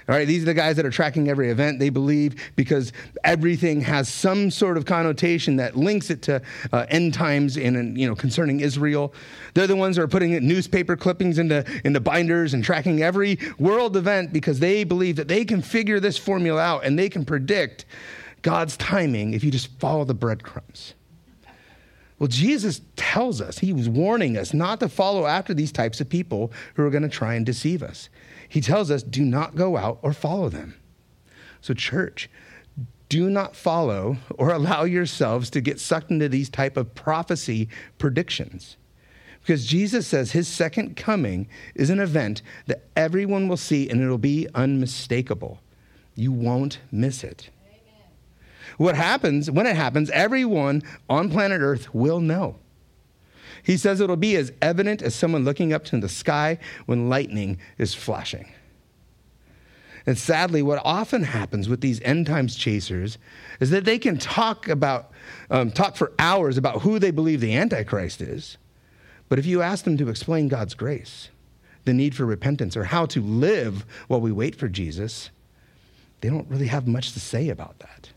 All 0.06 0.14
right, 0.14 0.28
these 0.28 0.42
are 0.42 0.46
the 0.46 0.54
guys 0.54 0.76
that 0.76 0.84
are 0.84 0.90
tracking 0.90 1.30
every 1.30 1.50
event. 1.50 1.78
They 1.78 1.88
believe 1.88 2.52
because 2.56 2.92
everything 3.24 3.80
has 3.80 4.06
some 4.06 4.50
sort 4.50 4.76
of 4.76 4.84
connotation 4.84 5.56
that 5.56 5.76
links 5.76 6.10
it 6.10 6.20
to 6.22 6.42
uh, 6.72 6.84
end 6.90 7.14
times 7.14 7.56
and 7.56 7.98
you 7.98 8.06
know 8.06 8.14
concerning 8.14 8.60
Israel. 8.60 9.14
They're 9.54 9.66
the 9.66 9.76
ones 9.76 9.96
that 9.96 10.02
are 10.02 10.08
putting 10.08 10.32
newspaper 10.46 10.94
clippings 10.94 11.38
into 11.38 11.64
into 11.86 12.00
binders 12.00 12.52
and 12.52 12.62
tracking 12.62 13.02
every 13.02 13.38
world 13.58 13.96
event 13.96 14.30
because 14.30 14.60
they 14.60 14.84
believe 14.84 15.16
that 15.16 15.28
they 15.28 15.42
can 15.42 15.62
figure 15.62 16.00
this 16.00 16.18
formula 16.18 16.60
out 16.60 16.84
and 16.84 16.98
they 16.98 17.08
can 17.08 17.24
predict 17.24 17.86
God's 18.42 18.76
timing 18.76 19.32
if 19.32 19.42
you 19.42 19.50
just 19.50 19.68
follow 19.80 20.04
the 20.04 20.12
breadcrumbs. 20.12 20.92
Well, 22.18 22.28
Jesus 22.28 22.80
tells 22.96 23.40
us, 23.40 23.58
he 23.58 23.72
was 23.72 23.88
warning 23.88 24.36
us 24.36 24.54
not 24.54 24.80
to 24.80 24.88
follow 24.88 25.26
after 25.26 25.52
these 25.52 25.72
types 25.72 26.00
of 26.00 26.08
people 26.08 26.52
who 26.74 26.84
are 26.84 26.90
going 26.90 27.02
to 27.02 27.08
try 27.08 27.34
and 27.34 27.44
deceive 27.44 27.82
us. 27.82 28.08
He 28.48 28.60
tells 28.60 28.90
us, 28.90 29.02
do 29.02 29.24
not 29.24 29.56
go 29.56 29.76
out 29.76 29.98
or 30.02 30.12
follow 30.12 30.48
them. 30.48 30.74
So, 31.60 31.74
church, 31.74 32.30
do 33.08 33.30
not 33.30 33.56
follow 33.56 34.18
or 34.38 34.50
allow 34.54 34.84
yourselves 34.84 35.50
to 35.50 35.60
get 35.60 35.80
sucked 35.80 36.10
into 36.10 36.28
these 36.28 36.48
type 36.48 36.76
of 36.76 36.94
prophecy 36.94 37.68
predictions. 37.98 38.76
Because 39.40 39.66
Jesus 39.66 40.06
says 40.06 40.32
his 40.32 40.48
second 40.48 40.96
coming 40.96 41.48
is 41.74 41.90
an 41.90 42.00
event 42.00 42.40
that 42.66 42.84
everyone 42.96 43.46
will 43.46 43.58
see 43.58 43.90
and 43.90 44.00
it'll 44.00 44.16
be 44.16 44.48
unmistakable. 44.54 45.60
You 46.14 46.32
won't 46.32 46.78
miss 46.90 47.22
it. 47.22 47.50
What 48.76 48.96
happens, 48.96 49.50
when 49.50 49.66
it 49.66 49.76
happens, 49.76 50.10
everyone 50.10 50.82
on 51.08 51.30
planet 51.30 51.60
Earth 51.60 51.94
will 51.94 52.20
know. 52.20 52.56
He 53.62 53.76
says 53.76 54.00
it'll 54.00 54.16
be 54.16 54.36
as 54.36 54.52
evident 54.60 55.00
as 55.00 55.14
someone 55.14 55.44
looking 55.44 55.72
up 55.72 55.84
to 55.84 55.98
the 55.98 56.08
sky 56.08 56.58
when 56.86 57.08
lightning 57.08 57.58
is 57.78 57.94
flashing. 57.94 58.52
And 60.06 60.18
sadly, 60.18 60.60
what 60.62 60.82
often 60.84 61.22
happens 61.22 61.66
with 61.66 61.80
these 61.80 62.00
end 62.02 62.26
times 62.26 62.56
chasers 62.56 63.16
is 63.60 63.70
that 63.70 63.86
they 63.86 63.98
can 63.98 64.18
talk 64.18 64.68
about, 64.68 65.12
um, 65.50 65.70
talk 65.70 65.96
for 65.96 66.12
hours 66.18 66.58
about 66.58 66.82
who 66.82 66.98
they 66.98 67.10
believe 67.10 67.40
the 67.40 67.56
Antichrist 67.56 68.20
is. 68.20 68.58
But 69.30 69.38
if 69.38 69.46
you 69.46 69.62
ask 69.62 69.84
them 69.84 69.96
to 69.96 70.10
explain 70.10 70.48
God's 70.48 70.74
grace, 70.74 71.30
the 71.86 71.94
need 71.94 72.14
for 72.14 72.26
repentance, 72.26 72.76
or 72.76 72.84
how 72.84 73.06
to 73.06 73.22
live 73.22 73.86
while 74.08 74.20
we 74.20 74.32
wait 74.32 74.54
for 74.56 74.68
Jesus, 74.68 75.30
they 76.20 76.28
don't 76.28 76.48
really 76.50 76.66
have 76.66 76.86
much 76.86 77.12
to 77.12 77.20
say 77.20 77.48
about 77.48 77.78
that. 77.78 78.10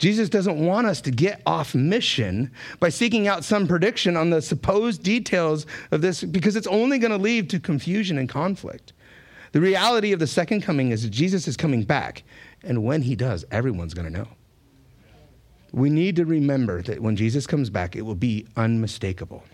Jesus 0.00 0.30
doesn't 0.30 0.58
want 0.58 0.86
us 0.86 1.02
to 1.02 1.10
get 1.10 1.42
off 1.44 1.74
mission 1.74 2.50
by 2.80 2.88
seeking 2.88 3.28
out 3.28 3.44
some 3.44 3.68
prediction 3.68 4.16
on 4.16 4.30
the 4.30 4.40
supposed 4.40 5.02
details 5.02 5.66
of 5.90 6.00
this 6.00 6.24
because 6.24 6.56
it's 6.56 6.66
only 6.66 6.98
going 6.98 7.10
to 7.10 7.18
lead 7.18 7.50
to 7.50 7.60
confusion 7.60 8.16
and 8.16 8.26
conflict. 8.26 8.94
The 9.52 9.60
reality 9.60 10.12
of 10.12 10.18
the 10.18 10.26
second 10.26 10.62
coming 10.62 10.90
is 10.90 11.02
that 11.02 11.10
Jesus 11.10 11.46
is 11.46 11.54
coming 11.54 11.82
back, 11.82 12.22
and 12.62 12.82
when 12.82 13.02
he 13.02 13.14
does, 13.14 13.44
everyone's 13.50 13.92
going 13.92 14.10
to 14.10 14.18
know. 14.18 14.28
We 15.70 15.90
need 15.90 16.16
to 16.16 16.24
remember 16.24 16.80
that 16.82 17.00
when 17.00 17.14
Jesus 17.14 17.46
comes 17.46 17.68
back, 17.68 17.94
it 17.94 18.02
will 18.02 18.14
be 18.14 18.46
unmistakable. 18.56 19.44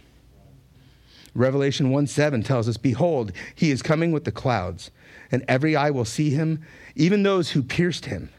Revelation 1.35 1.91
1 1.91 2.07
7 2.07 2.45
tells 2.45 2.69
us, 2.69 2.77
Behold, 2.77 3.33
he 3.57 3.73
is 3.73 3.83
coming 3.83 4.13
with 4.13 4.23
the 4.23 4.33
clouds, 4.33 4.93
and 5.33 5.45
every 5.49 5.75
eye 5.75 5.91
will 5.91 6.05
see 6.05 6.31
him, 6.31 6.63
even 6.95 7.25
those 7.25 7.51
who 7.51 7.65
pierced 7.65 8.05
him 8.07 8.31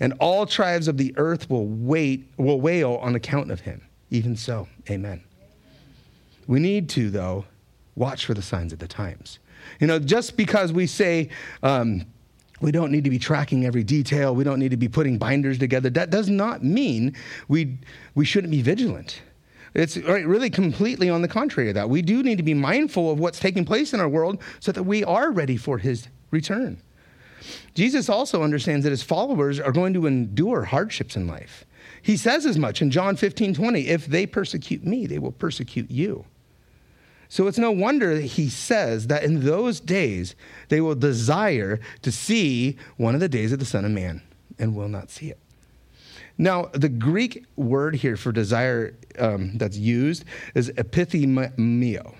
and 0.00 0.12
all 0.20 0.46
tribes 0.46 0.88
of 0.88 0.96
the 0.96 1.14
earth 1.16 1.48
will 1.50 1.66
wait 1.66 2.26
will 2.36 2.60
wail 2.60 2.98
on 3.02 3.14
account 3.14 3.50
of 3.50 3.60
him. 3.60 3.82
Even 4.10 4.36
so, 4.36 4.68
amen. 4.90 5.22
We 6.46 6.60
need 6.60 6.88
to, 6.90 7.08
though, 7.10 7.44
watch 7.94 8.26
for 8.26 8.34
the 8.34 8.42
signs 8.42 8.72
of 8.72 8.78
the 8.78 8.88
times. 8.88 9.38
You 9.80 9.86
know, 9.86 9.98
just 9.98 10.36
because 10.36 10.72
we 10.72 10.86
say 10.86 11.28
um, 11.62 12.04
We 12.62 12.70
don't 12.70 12.92
need 12.92 13.04
to 13.04 13.10
be 13.10 13.18
tracking 13.18 13.66
every 13.66 13.82
detail. 13.82 14.34
We 14.34 14.44
don't 14.44 14.60
need 14.60 14.70
to 14.70 14.76
be 14.76 14.88
putting 14.88 15.18
binders 15.18 15.58
together. 15.58 15.90
That 15.90 16.10
does 16.10 16.30
not 16.30 16.62
mean 16.62 17.14
we, 17.48 17.76
we 18.14 18.24
shouldn't 18.24 18.52
be 18.52 18.62
vigilant. 18.62 19.20
It's 19.74 19.96
really 19.96 20.50
completely 20.50 21.10
on 21.10 21.22
the 21.22 21.28
contrary 21.28 21.70
of 21.70 21.74
that. 21.74 21.90
We 21.90 22.02
do 22.02 22.22
need 22.22 22.36
to 22.36 22.42
be 22.44 22.54
mindful 22.54 23.10
of 23.10 23.18
what's 23.18 23.40
taking 23.40 23.64
place 23.64 23.92
in 23.92 24.00
our 24.00 24.08
world 24.08 24.40
so 24.60 24.70
that 24.70 24.84
we 24.84 25.02
are 25.02 25.32
ready 25.32 25.56
for 25.56 25.78
his 25.78 26.08
return. 26.30 26.80
Jesus 27.74 28.08
also 28.08 28.42
understands 28.42 28.84
that 28.84 28.90
his 28.90 29.02
followers 29.02 29.58
are 29.60 29.72
going 29.72 29.94
to 29.94 30.06
endure 30.06 30.64
hardships 30.64 31.16
in 31.16 31.26
life. 31.26 31.64
He 32.00 32.16
says 32.16 32.46
as 32.46 32.58
much 32.58 32.82
in 32.82 32.90
John 32.90 33.16
15 33.16 33.54
20 33.54 33.88
if 33.88 34.06
they 34.06 34.26
persecute 34.26 34.84
me, 34.84 35.06
they 35.06 35.18
will 35.18 35.32
persecute 35.32 35.90
you. 35.90 36.24
So 37.28 37.46
it's 37.46 37.58
no 37.58 37.70
wonder 37.70 38.14
that 38.14 38.24
he 38.24 38.50
says 38.50 39.06
that 39.06 39.24
in 39.24 39.44
those 39.44 39.80
days 39.80 40.34
they 40.68 40.80
will 40.82 40.94
desire 40.94 41.80
to 42.02 42.12
see 42.12 42.76
one 42.98 43.14
of 43.14 43.20
the 43.20 43.28
days 43.28 43.52
of 43.52 43.58
the 43.58 43.64
Son 43.64 43.84
of 43.86 43.90
Man 43.90 44.20
and 44.58 44.76
will 44.76 44.88
not 44.88 45.10
see 45.10 45.30
it. 45.30 45.38
Now, 46.36 46.70
the 46.72 46.88
Greek 46.88 47.44
word 47.56 47.94
here 47.94 48.16
for 48.16 48.32
desire 48.32 48.94
um, 49.18 49.56
that's 49.56 49.76
used 49.76 50.24
is 50.54 50.70
epithumio. 50.70 52.14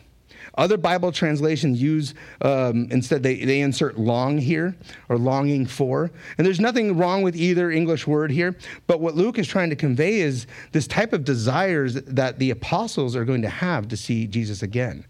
Other 0.57 0.77
Bible 0.77 1.13
translations 1.13 1.81
use, 1.81 2.15
um, 2.41 2.89
instead, 2.91 3.23
they, 3.23 3.45
they 3.45 3.61
insert 3.61 3.99
long 3.99 4.39
here 4.39 4.77
or 5.09 5.19
longing 5.19 5.67
for. 5.67 6.11
And 6.39 6.47
there's 6.47 6.61
nothing 6.61 6.97
wrong 6.97 7.23
with 7.23 7.37
either 7.37 7.71
English 7.71 8.07
word 8.07 8.31
here. 8.31 8.57
But 8.87 9.01
what 9.01 9.15
Luke 9.15 9.39
is 9.39 9.47
trying 9.47 9.71
to 9.71 9.77
convey 9.77 10.21
is 10.21 10.47
this 10.73 10.87
type 10.87 11.13
of 11.13 11.25
desires 11.25 11.95
that 11.95 12.39
the 12.39 12.51
apostles 12.51 13.17
are 13.17 13.25
going 13.25 13.43
to 13.43 13.49
have 13.49 13.89
to 13.89 13.97
see 13.97 14.27
Jesus 14.27 14.63
again. 14.63 15.07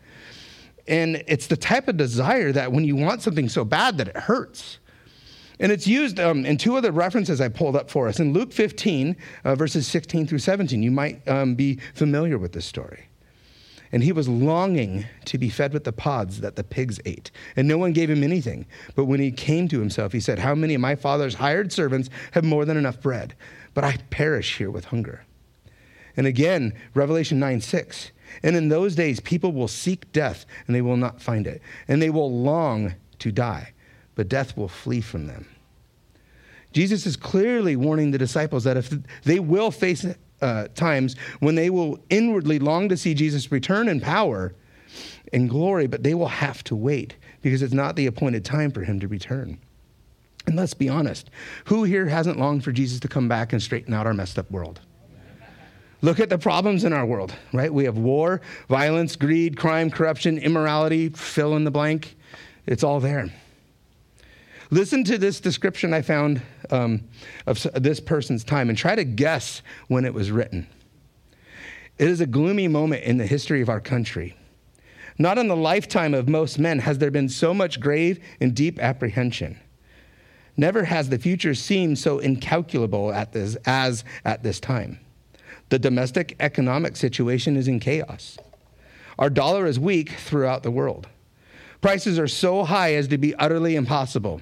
And 0.88 1.22
it's 1.28 1.46
the 1.46 1.56
type 1.56 1.88
of 1.88 1.96
desire 1.96 2.52
that 2.52 2.72
when 2.72 2.84
you 2.84 2.96
want 2.96 3.22
something 3.22 3.48
so 3.48 3.64
bad 3.64 3.98
that 3.98 4.08
it 4.08 4.16
hurts. 4.16 4.78
And 5.60 5.70
it's 5.70 5.86
used 5.86 6.18
um, 6.18 6.44
in 6.44 6.56
two 6.56 6.76
other 6.76 6.90
references 6.90 7.40
I 7.40 7.48
pulled 7.48 7.76
up 7.76 7.88
for 7.88 8.08
us. 8.08 8.18
In 8.18 8.32
Luke 8.32 8.52
15, 8.52 9.16
uh, 9.44 9.54
verses 9.54 9.86
16 9.86 10.26
through 10.26 10.40
17, 10.40 10.82
you 10.82 10.90
might 10.90 11.26
um, 11.28 11.54
be 11.54 11.78
familiar 11.94 12.36
with 12.36 12.52
this 12.52 12.66
story. 12.66 13.06
And 13.92 14.02
he 14.02 14.12
was 14.12 14.28
longing 14.28 15.04
to 15.26 15.36
be 15.36 15.50
fed 15.50 15.74
with 15.74 15.84
the 15.84 15.92
pods 15.92 16.40
that 16.40 16.56
the 16.56 16.64
pigs 16.64 16.98
ate. 17.04 17.30
And 17.56 17.68
no 17.68 17.76
one 17.76 17.92
gave 17.92 18.08
him 18.08 18.24
anything. 18.24 18.66
But 18.94 19.04
when 19.04 19.20
he 19.20 19.30
came 19.30 19.68
to 19.68 19.78
himself, 19.78 20.12
he 20.12 20.20
said, 20.20 20.38
How 20.38 20.54
many 20.54 20.74
of 20.74 20.80
my 20.80 20.96
father's 20.96 21.34
hired 21.34 21.72
servants 21.72 22.08
have 22.30 22.44
more 22.44 22.64
than 22.64 22.78
enough 22.78 23.02
bread? 23.02 23.34
But 23.74 23.84
I 23.84 23.98
perish 24.08 24.56
here 24.56 24.70
with 24.70 24.86
hunger. 24.86 25.24
And 26.16 26.26
again, 26.26 26.74
Revelation 26.94 27.38
9 27.38 27.60
6. 27.60 28.12
And 28.42 28.56
in 28.56 28.68
those 28.68 28.94
days, 28.94 29.20
people 29.20 29.52
will 29.52 29.68
seek 29.68 30.10
death 30.12 30.46
and 30.66 30.74
they 30.74 30.82
will 30.82 30.96
not 30.96 31.20
find 31.20 31.46
it. 31.46 31.60
And 31.86 32.00
they 32.00 32.10
will 32.10 32.32
long 32.32 32.94
to 33.18 33.30
die, 33.30 33.72
but 34.14 34.28
death 34.28 34.56
will 34.56 34.68
flee 34.68 35.02
from 35.02 35.26
them. 35.26 35.46
Jesus 36.72 37.04
is 37.04 37.16
clearly 37.16 37.76
warning 37.76 38.10
the 38.10 38.18
disciples 38.18 38.64
that 38.64 38.78
if 38.78 38.90
they 39.24 39.38
will 39.38 39.70
face 39.70 40.06
uh, 40.42 40.68
times 40.74 41.16
when 41.40 41.54
they 41.54 41.70
will 41.70 41.98
inwardly 42.10 42.58
long 42.58 42.88
to 42.88 42.96
see 42.96 43.14
Jesus 43.14 43.50
return 43.50 43.88
in 43.88 44.00
power 44.00 44.54
and 45.32 45.48
glory, 45.48 45.86
but 45.86 46.02
they 46.02 46.14
will 46.14 46.28
have 46.28 46.62
to 46.64 46.76
wait 46.76 47.16
because 47.40 47.62
it's 47.62 47.72
not 47.72 47.96
the 47.96 48.06
appointed 48.06 48.44
time 48.44 48.70
for 48.70 48.82
him 48.82 49.00
to 49.00 49.08
return. 49.08 49.58
And 50.46 50.56
let's 50.56 50.74
be 50.74 50.88
honest 50.88 51.30
who 51.66 51.84
here 51.84 52.06
hasn't 52.06 52.38
longed 52.38 52.64
for 52.64 52.72
Jesus 52.72 53.00
to 53.00 53.08
come 53.08 53.28
back 53.28 53.52
and 53.52 53.62
straighten 53.62 53.94
out 53.94 54.06
our 54.06 54.14
messed 54.14 54.38
up 54.38 54.50
world? 54.50 54.80
Look 56.04 56.18
at 56.18 56.28
the 56.28 56.38
problems 56.38 56.82
in 56.82 56.92
our 56.92 57.06
world, 57.06 57.32
right? 57.52 57.72
We 57.72 57.84
have 57.84 57.96
war, 57.96 58.40
violence, 58.68 59.14
greed, 59.14 59.56
crime, 59.56 59.88
corruption, 59.88 60.36
immorality, 60.36 61.10
fill 61.10 61.54
in 61.54 61.62
the 61.62 61.70
blank. 61.70 62.16
It's 62.66 62.82
all 62.82 62.98
there. 62.98 63.32
Listen 64.72 65.04
to 65.04 65.18
this 65.18 65.38
description 65.38 65.92
I 65.92 66.00
found 66.00 66.40
um, 66.70 67.06
of 67.46 67.62
this 67.74 68.00
person's 68.00 68.42
time 68.42 68.70
and 68.70 68.78
try 68.78 68.94
to 68.94 69.04
guess 69.04 69.60
when 69.88 70.06
it 70.06 70.14
was 70.14 70.30
written. 70.30 70.66
It 71.98 72.08
is 72.08 72.22
a 72.22 72.26
gloomy 72.26 72.68
moment 72.68 73.04
in 73.04 73.18
the 73.18 73.26
history 73.26 73.60
of 73.60 73.68
our 73.68 73.82
country. 73.82 74.34
Not 75.18 75.36
in 75.36 75.48
the 75.48 75.56
lifetime 75.56 76.14
of 76.14 76.26
most 76.26 76.58
men 76.58 76.78
has 76.78 76.96
there 76.96 77.10
been 77.10 77.28
so 77.28 77.52
much 77.52 77.80
grave 77.80 78.18
and 78.40 78.54
deep 78.54 78.78
apprehension. 78.78 79.60
Never 80.56 80.84
has 80.84 81.10
the 81.10 81.18
future 81.18 81.54
seemed 81.54 81.98
so 81.98 82.18
incalculable 82.18 83.12
at 83.12 83.34
this, 83.34 83.56
as 83.66 84.04
at 84.24 84.42
this 84.42 84.58
time. 84.58 84.98
The 85.68 85.78
domestic 85.78 86.34
economic 86.40 86.96
situation 86.96 87.58
is 87.58 87.68
in 87.68 87.78
chaos. 87.78 88.38
Our 89.18 89.28
dollar 89.28 89.66
is 89.66 89.78
weak 89.78 90.12
throughout 90.12 90.62
the 90.62 90.70
world. 90.70 91.08
Prices 91.82 92.18
are 92.18 92.26
so 92.26 92.64
high 92.64 92.94
as 92.94 93.06
to 93.08 93.18
be 93.18 93.34
utterly 93.34 93.76
impossible. 93.76 94.40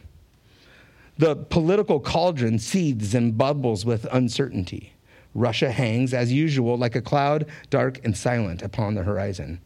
The 1.21 1.37
political 1.37 2.01
cauldron 2.01 2.59
seethes 2.59 3.15
and 3.15 3.37
bubbles 3.37 3.85
with 3.85 4.07
uncertainty. 4.11 4.95
Russia 5.35 5.71
hangs, 5.71 6.15
as 6.15 6.33
usual, 6.33 6.79
like 6.79 6.97
a 6.97 7.03
cloud, 7.03 7.45
dark 7.69 8.03
and 8.03 8.17
silent 8.17 8.63
upon 8.63 8.95
the 8.95 9.03
horizon. 9.03 9.61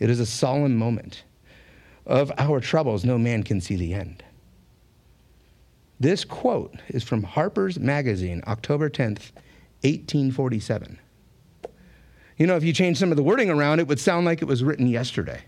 It 0.00 0.10
is 0.10 0.18
a 0.18 0.26
solemn 0.26 0.76
moment. 0.76 1.22
Of 2.06 2.32
our 2.38 2.58
troubles, 2.58 3.04
no 3.04 3.18
man 3.18 3.44
can 3.44 3.60
see 3.60 3.76
the 3.76 3.94
end. 3.94 4.24
This 6.00 6.24
quote 6.24 6.74
is 6.88 7.04
from 7.04 7.22
Harper's 7.22 7.78
Magazine, 7.78 8.42
October 8.48 8.90
10th, 8.90 9.30
1847. 9.82 10.98
You 12.36 12.48
know, 12.48 12.56
if 12.56 12.64
you 12.64 12.72
change 12.72 12.98
some 12.98 13.12
of 13.12 13.16
the 13.16 13.22
wording 13.22 13.48
around, 13.48 13.78
it 13.78 13.86
would 13.86 14.00
sound 14.00 14.26
like 14.26 14.42
it 14.42 14.46
was 14.46 14.64
written 14.64 14.88
yesterday. 14.88 15.42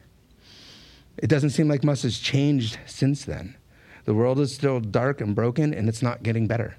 It 1.17 1.27
doesn't 1.27 1.51
seem 1.51 1.67
like 1.67 1.83
much 1.83 2.03
has 2.03 2.21
changed 2.21 2.79
since 2.87 3.25
then. 3.25 3.57
The 4.05 4.15
world 4.15 4.41
is 4.41 4.55
still 4.55 4.81
dark 4.81 5.21
and 5.21 5.35
broken, 5.35 5.73
and 5.73 5.89
it's 5.89 6.03
not 6.03 6.23
getting 6.23 6.47
better. 6.47 6.77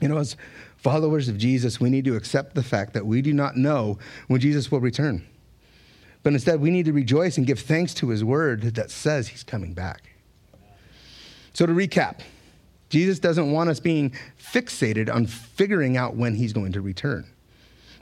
You 0.00 0.08
know, 0.08 0.18
as 0.18 0.36
followers 0.76 1.28
of 1.28 1.38
Jesus, 1.38 1.80
we 1.80 1.90
need 1.90 2.04
to 2.06 2.16
accept 2.16 2.54
the 2.54 2.62
fact 2.62 2.94
that 2.94 3.06
we 3.06 3.22
do 3.22 3.32
not 3.32 3.56
know 3.56 3.98
when 4.28 4.40
Jesus 4.40 4.70
will 4.70 4.80
return. 4.80 5.26
But 6.22 6.32
instead, 6.34 6.60
we 6.60 6.70
need 6.70 6.86
to 6.86 6.92
rejoice 6.92 7.38
and 7.38 7.46
give 7.46 7.60
thanks 7.60 7.94
to 7.94 8.08
his 8.08 8.22
word 8.22 8.62
that 8.74 8.90
says 8.90 9.28
he's 9.28 9.42
coming 9.42 9.72
back. 9.72 10.10
So, 11.52 11.66
to 11.66 11.72
recap, 11.72 12.20
Jesus 12.90 13.18
doesn't 13.18 13.50
want 13.50 13.70
us 13.70 13.80
being 13.80 14.14
fixated 14.38 15.12
on 15.12 15.26
figuring 15.26 15.96
out 15.96 16.16
when 16.16 16.34
he's 16.34 16.52
going 16.52 16.72
to 16.72 16.80
return, 16.80 17.26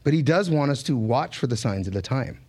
but 0.03 0.13
he 0.13 0.23
does 0.23 0.51
want 0.51 0.71
us 0.71 0.83
to 0.85 0.97
watch 0.97 1.39
for 1.39 1.47
the 1.47 1.57
signs 1.57 1.87
of 1.87 1.93
the 1.93 2.03
time. 2.03 2.41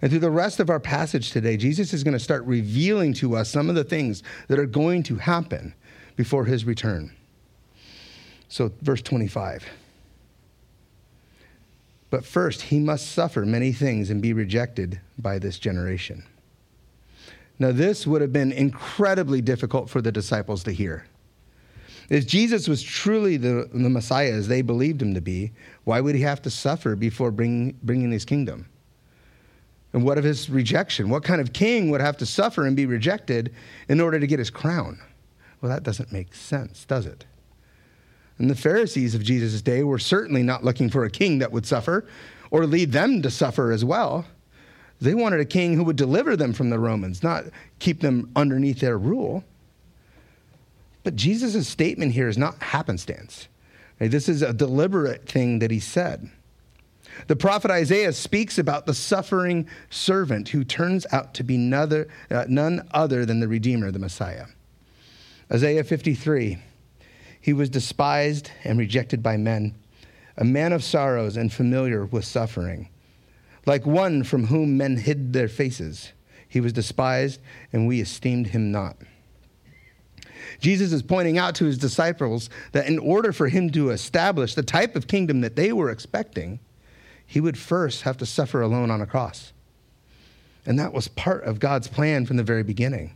And 0.00 0.10
through 0.10 0.20
the 0.20 0.30
rest 0.30 0.60
of 0.60 0.70
our 0.70 0.80
passage 0.80 1.30
today, 1.30 1.56
Jesus 1.56 1.92
is 1.92 2.04
going 2.04 2.12
to 2.12 2.20
start 2.20 2.44
revealing 2.44 3.12
to 3.14 3.36
us 3.36 3.50
some 3.50 3.68
of 3.68 3.74
the 3.74 3.84
things 3.84 4.22
that 4.48 4.58
are 4.58 4.66
going 4.66 5.02
to 5.04 5.16
happen 5.16 5.74
before 6.16 6.44
his 6.44 6.64
return. 6.64 7.12
So, 8.48 8.72
verse 8.80 9.02
25. 9.02 9.64
But 12.10 12.24
first, 12.24 12.62
he 12.62 12.78
must 12.78 13.12
suffer 13.12 13.44
many 13.44 13.72
things 13.72 14.10
and 14.10 14.22
be 14.22 14.32
rejected 14.32 15.00
by 15.18 15.38
this 15.38 15.58
generation. 15.58 16.24
Now, 17.58 17.72
this 17.72 18.06
would 18.06 18.22
have 18.22 18.32
been 18.32 18.52
incredibly 18.52 19.40
difficult 19.40 19.90
for 19.90 20.00
the 20.00 20.12
disciples 20.12 20.62
to 20.64 20.72
hear. 20.72 21.04
If 22.08 22.26
Jesus 22.26 22.68
was 22.68 22.82
truly 22.82 23.36
the, 23.36 23.68
the 23.72 23.90
Messiah 23.90 24.32
as 24.32 24.48
they 24.48 24.62
believed 24.62 25.02
him 25.02 25.12
to 25.14 25.20
be, 25.20 25.52
why 25.84 26.00
would 26.00 26.14
he 26.14 26.22
have 26.22 26.40
to 26.42 26.50
suffer 26.50 26.96
before 26.96 27.30
bring, 27.30 27.78
bringing 27.82 28.10
his 28.10 28.24
kingdom? 28.24 28.66
And 29.92 30.04
what 30.04 30.18
of 30.18 30.24
his 30.24 30.50
rejection? 30.50 31.08
What 31.08 31.24
kind 31.24 31.40
of 31.40 31.52
king 31.52 31.90
would 31.90 32.00
have 32.00 32.18
to 32.18 32.26
suffer 32.26 32.66
and 32.66 32.76
be 32.76 32.86
rejected 32.86 33.54
in 33.88 34.00
order 34.00 34.20
to 34.20 34.26
get 34.26 34.38
his 34.38 34.50
crown? 34.50 35.00
Well, 35.60 35.70
that 35.70 35.82
doesn't 35.82 36.12
make 36.12 36.34
sense, 36.34 36.84
does 36.84 37.06
it? 37.06 37.24
And 38.38 38.48
the 38.50 38.54
Pharisees 38.54 39.14
of 39.14 39.22
Jesus' 39.22 39.62
day 39.62 39.82
were 39.82 39.98
certainly 39.98 40.42
not 40.42 40.62
looking 40.62 40.90
for 40.90 41.04
a 41.04 41.10
king 41.10 41.38
that 41.38 41.50
would 41.50 41.66
suffer 41.66 42.06
or 42.50 42.66
lead 42.66 42.92
them 42.92 43.22
to 43.22 43.30
suffer 43.30 43.72
as 43.72 43.84
well. 43.84 44.24
They 45.00 45.14
wanted 45.14 45.40
a 45.40 45.44
king 45.44 45.74
who 45.74 45.84
would 45.84 45.96
deliver 45.96 46.36
them 46.36 46.52
from 46.52 46.70
the 46.70 46.78
Romans, 46.78 47.22
not 47.22 47.44
keep 47.78 48.00
them 48.00 48.30
underneath 48.36 48.80
their 48.80 48.98
rule. 48.98 49.42
But 51.02 51.16
Jesus' 51.16 51.66
statement 51.66 52.12
here 52.12 52.28
is 52.28 52.36
not 52.36 52.62
happenstance. 52.62 53.48
This 53.98 54.28
is 54.28 54.42
a 54.42 54.52
deliberate 54.52 55.28
thing 55.28 55.58
that 55.60 55.70
he 55.70 55.80
said. 55.80 56.30
The 57.26 57.36
prophet 57.36 57.70
Isaiah 57.70 58.12
speaks 58.12 58.58
about 58.58 58.86
the 58.86 58.94
suffering 58.94 59.68
servant 59.90 60.48
who 60.48 60.64
turns 60.64 61.06
out 61.12 61.34
to 61.34 61.42
be 61.42 61.56
none, 61.56 62.06
uh, 62.30 62.44
none 62.48 62.88
other 62.92 63.26
than 63.26 63.40
the 63.40 63.48
Redeemer, 63.48 63.90
the 63.90 63.98
Messiah. 63.98 64.46
Isaiah 65.52 65.84
53 65.84 66.58
He 67.40 67.52
was 67.52 67.70
despised 67.70 68.50
and 68.64 68.78
rejected 68.78 69.22
by 69.22 69.36
men, 69.36 69.74
a 70.36 70.44
man 70.44 70.72
of 70.72 70.84
sorrows 70.84 71.36
and 71.36 71.52
familiar 71.52 72.04
with 72.04 72.24
suffering. 72.24 72.88
Like 73.66 73.84
one 73.84 74.22
from 74.22 74.46
whom 74.46 74.76
men 74.76 74.96
hid 74.96 75.32
their 75.32 75.48
faces, 75.48 76.12
he 76.48 76.60
was 76.60 76.72
despised, 76.72 77.40
and 77.72 77.86
we 77.86 78.00
esteemed 78.00 78.48
him 78.48 78.70
not. 78.70 78.96
Jesus 80.60 80.92
is 80.92 81.02
pointing 81.02 81.38
out 81.38 81.54
to 81.56 81.66
his 81.66 81.78
disciples 81.78 82.48
that 82.72 82.86
in 82.86 82.98
order 82.98 83.32
for 83.32 83.48
him 83.48 83.70
to 83.70 83.90
establish 83.90 84.54
the 84.54 84.62
type 84.62 84.96
of 84.96 85.06
kingdom 85.06 85.42
that 85.42 85.56
they 85.56 85.72
were 85.72 85.90
expecting, 85.90 86.58
he 87.28 87.40
would 87.40 87.58
first 87.58 88.02
have 88.02 88.16
to 88.16 88.26
suffer 88.26 88.62
alone 88.62 88.90
on 88.90 89.02
a 89.02 89.06
cross. 89.06 89.52
And 90.64 90.78
that 90.78 90.94
was 90.94 91.08
part 91.08 91.44
of 91.44 91.60
God's 91.60 91.86
plan 91.86 92.24
from 92.26 92.38
the 92.38 92.42
very 92.42 92.62
beginning. 92.62 93.14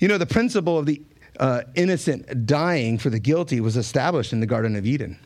You 0.00 0.08
know, 0.08 0.18
the 0.18 0.26
principle 0.26 0.76
of 0.76 0.86
the 0.86 1.00
uh, 1.38 1.62
innocent 1.76 2.44
dying 2.44 2.98
for 2.98 3.10
the 3.10 3.20
guilty 3.20 3.60
was 3.60 3.76
established 3.76 4.32
in 4.32 4.40
the 4.40 4.46
Garden 4.46 4.74
of 4.74 4.84
Eden. 4.84 5.18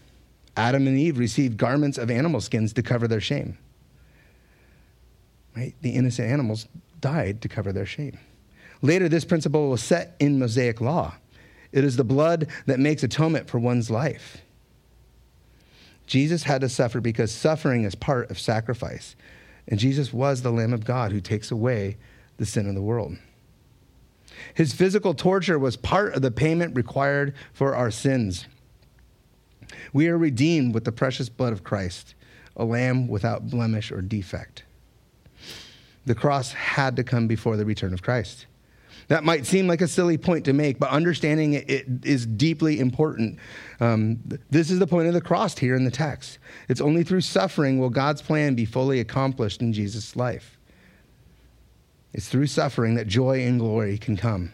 Adam 0.59 0.87
and 0.87 0.99
Eve 0.99 1.19
received 1.19 1.57
garments 1.57 1.97
of 1.97 2.11
animal 2.11 2.41
skins 2.41 2.75
to 2.75 2.83
cover 2.83 3.09
their 3.09 3.21
shame. 3.21 3.57
Right? 5.57 5.75
The 5.81 5.91
innocent 5.91 6.31
animals 6.31 6.69
died 7.01 7.41
to 7.41 7.49
cover 7.49 7.73
their 7.73 7.87
shame. 7.87 8.19
Later, 8.83 9.09
this 9.09 9.25
principle 9.25 9.71
was 9.71 9.83
set 9.83 10.17
in 10.21 10.39
Mosaic 10.39 10.83
law. 10.83 11.15
It 11.73 11.83
is 11.83 11.97
the 11.97 12.05
blood 12.05 12.49
that 12.67 12.79
makes 12.79 13.03
atonement 13.03 13.49
for 13.49 13.59
one's 13.59 13.91
life. 13.91 14.43
Jesus 16.11 16.43
had 16.43 16.61
to 16.63 16.69
suffer 16.69 17.01
because 17.01 17.31
suffering 17.31 17.85
is 17.85 17.95
part 17.95 18.33
of 18.33 18.39
sacrifice. 18.41 19.15
And 19.69 19.79
Jesus 19.79 20.13
was 20.13 20.43
the 20.43 20.51
Lamb 20.51 20.73
of 20.73 20.85
God 20.85 21.13
who 21.13 21.21
takes 21.21 21.53
away 21.53 21.99
the 22.37 22.45
sin 22.45 22.69
of 22.69 22.75
the 22.75 22.83
world. 22.83 23.17
His 24.55 24.73
physical 24.73 25.15
torture 25.15 25.57
was 25.57 25.77
part 25.77 26.15
of 26.15 26.23
the 26.23 26.33
payment 26.33 26.75
required 26.75 27.33
for 27.53 27.77
our 27.77 27.93
sins. 27.93 28.47
We 29.93 30.09
are 30.09 30.19
redeemed 30.19 30.75
with 30.75 30.85
the 30.85 30.91
precious 30.91 31.29
blood 31.29 31.53
of 31.53 31.63
Christ, 31.63 32.17
a 32.57 32.65
lamb 32.65 33.07
without 33.07 33.49
blemish 33.49 33.93
or 33.93 34.03
defect. 34.03 34.65
The 36.07 36.17
cross 36.17 36.51
had 36.51 36.97
to 36.97 37.05
come 37.05 37.29
before 37.29 37.57
the 37.57 37.65
return 37.65 37.95
of 37.95 38.03
Christ. 38.03 38.47
That 39.11 39.25
might 39.25 39.45
seem 39.45 39.67
like 39.67 39.81
a 39.81 39.89
silly 39.89 40.17
point 40.17 40.45
to 40.45 40.53
make, 40.53 40.79
but 40.79 40.91
understanding 40.91 41.55
it 41.55 41.85
is 42.05 42.25
deeply 42.27 42.79
important. 42.79 43.41
Um, 43.81 44.21
this 44.51 44.71
is 44.71 44.79
the 44.79 44.87
point 44.87 45.09
of 45.09 45.15
the 45.15 45.21
cross 45.21 45.59
here 45.59 45.75
in 45.75 45.85
the 45.85 45.91
text. 45.91 46.39
It's 46.69 46.81
only 46.81 47.03
through 47.03 47.23
suffering 47.23 47.81
will 47.81 47.91
God's 47.91 48.23
plan 48.23 48.55
be 48.55 48.65
fully 48.65 49.01
accomplished 49.01 49.63
in 49.63 49.73
Jesus' 49.73 50.15
life. 50.15 50.57
It's 52.13 52.29
through 52.29 52.47
suffering 52.47 52.95
that 52.95 53.09
joy 53.09 53.41
and 53.41 53.59
glory 53.59 53.99
can 53.99 54.17
come. 54.17 54.53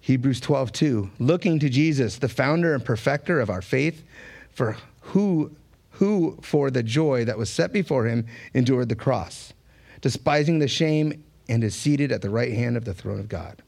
Hebrews 0.00 0.40
12, 0.40 0.72
2, 0.72 1.10
looking 1.18 1.58
to 1.58 1.68
Jesus, 1.68 2.16
the 2.16 2.30
founder 2.30 2.72
and 2.72 2.82
perfecter 2.82 3.40
of 3.40 3.50
our 3.50 3.60
faith, 3.60 4.04
for 4.48 4.78
who, 5.02 5.54
who 5.90 6.38
for 6.40 6.70
the 6.70 6.82
joy 6.82 7.26
that 7.26 7.36
was 7.36 7.50
set 7.50 7.74
before 7.74 8.06
him 8.06 8.24
endured 8.54 8.88
the 8.88 8.96
cross, 8.96 9.52
despising 10.00 10.60
the 10.60 10.68
shame, 10.68 11.22
and 11.46 11.62
is 11.62 11.74
seated 11.74 12.10
at 12.10 12.22
the 12.22 12.30
right 12.30 12.54
hand 12.54 12.78
of 12.78 12.86
the 12.86 12.94
throne 12.94 13.20
of 13.20 13.28
God. 13.28 13.62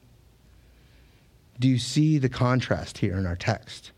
Do 1.59 1.67
you 1.67 1.77
see 1.77 2.17
the 2.17 2.29
contrast 2.29 2.99
here 2.99 3.17
in 3.17 3.25
our 3.25 3.35
text? 3.35 3.91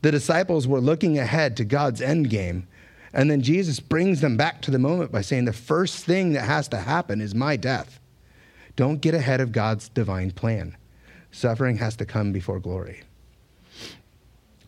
The 0.00 0.10
disciples 0.10 0.66
were 0.66 0.80
looking 0.80 1.18
ahead 1.18 1.56
to 1.56 1.64
God's 1.64 2.00
end 2.00 2.30
game, 2.30 2.66
and 3.12 3.30
then 3.30 3.42
Jesus 3.42 3.80
brings 3.80 4.20
them 4.20 4.36
back 4.36 4.62
to 4.62 4.70
the 4.70 4.78
moment 4.78 5.12
by 5.12 5.22
saying, 5.22 5.44
The 5.44 5.52
first 5.52 6.04
thing 6.04 6.32
that 6.32 6.44
has 6.44 6.68
to 6.68 6.78
happen 6.78 7.20
is 7.20 7.34
my 7.34 7.56
death. 7.56 8.00
Don't 8.76 9.00
get 9.00 9.14
ahead 9.14 9.40
of 9.40 9.52
God's 9.52 9.88
divine 9.88 10.30
plan. 10.30 10.76
Suffering 11.32 11.76
has 11.78 11.96
to 11.96 12.06
come 12.06 12.32
before 12.32 12.60
glory. 12.60 13.02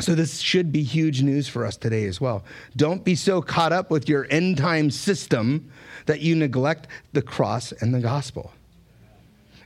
So, 0.01 0.15
this 0.15 0.41
should 0.41 0.73
be 0.73 0.83
huge 0.83 1.23
news 1.23 1.47
for 1.47 1.65
us 1.65 1.77
today 1.77 2.07
as 2.07 2.21
well. 2.21 2.43
Don't 2.75 3.05
be 3.05 3.15
so 3.15 3.43
caught 3.43 3.73
up 3.73 3.91
with 3.91 4.09
your 4.09 4.27
end 4.31 4.57
time 4.57 4.91
system 4.91 5.71
that 6.07 6.21
you 6.21 6.35
neglect 6.35 6.89
the 7.13 7.23
cross 7.23 7.71
and 7.73 7.95
the 7.95 8.01
gospel. 8.01 8.53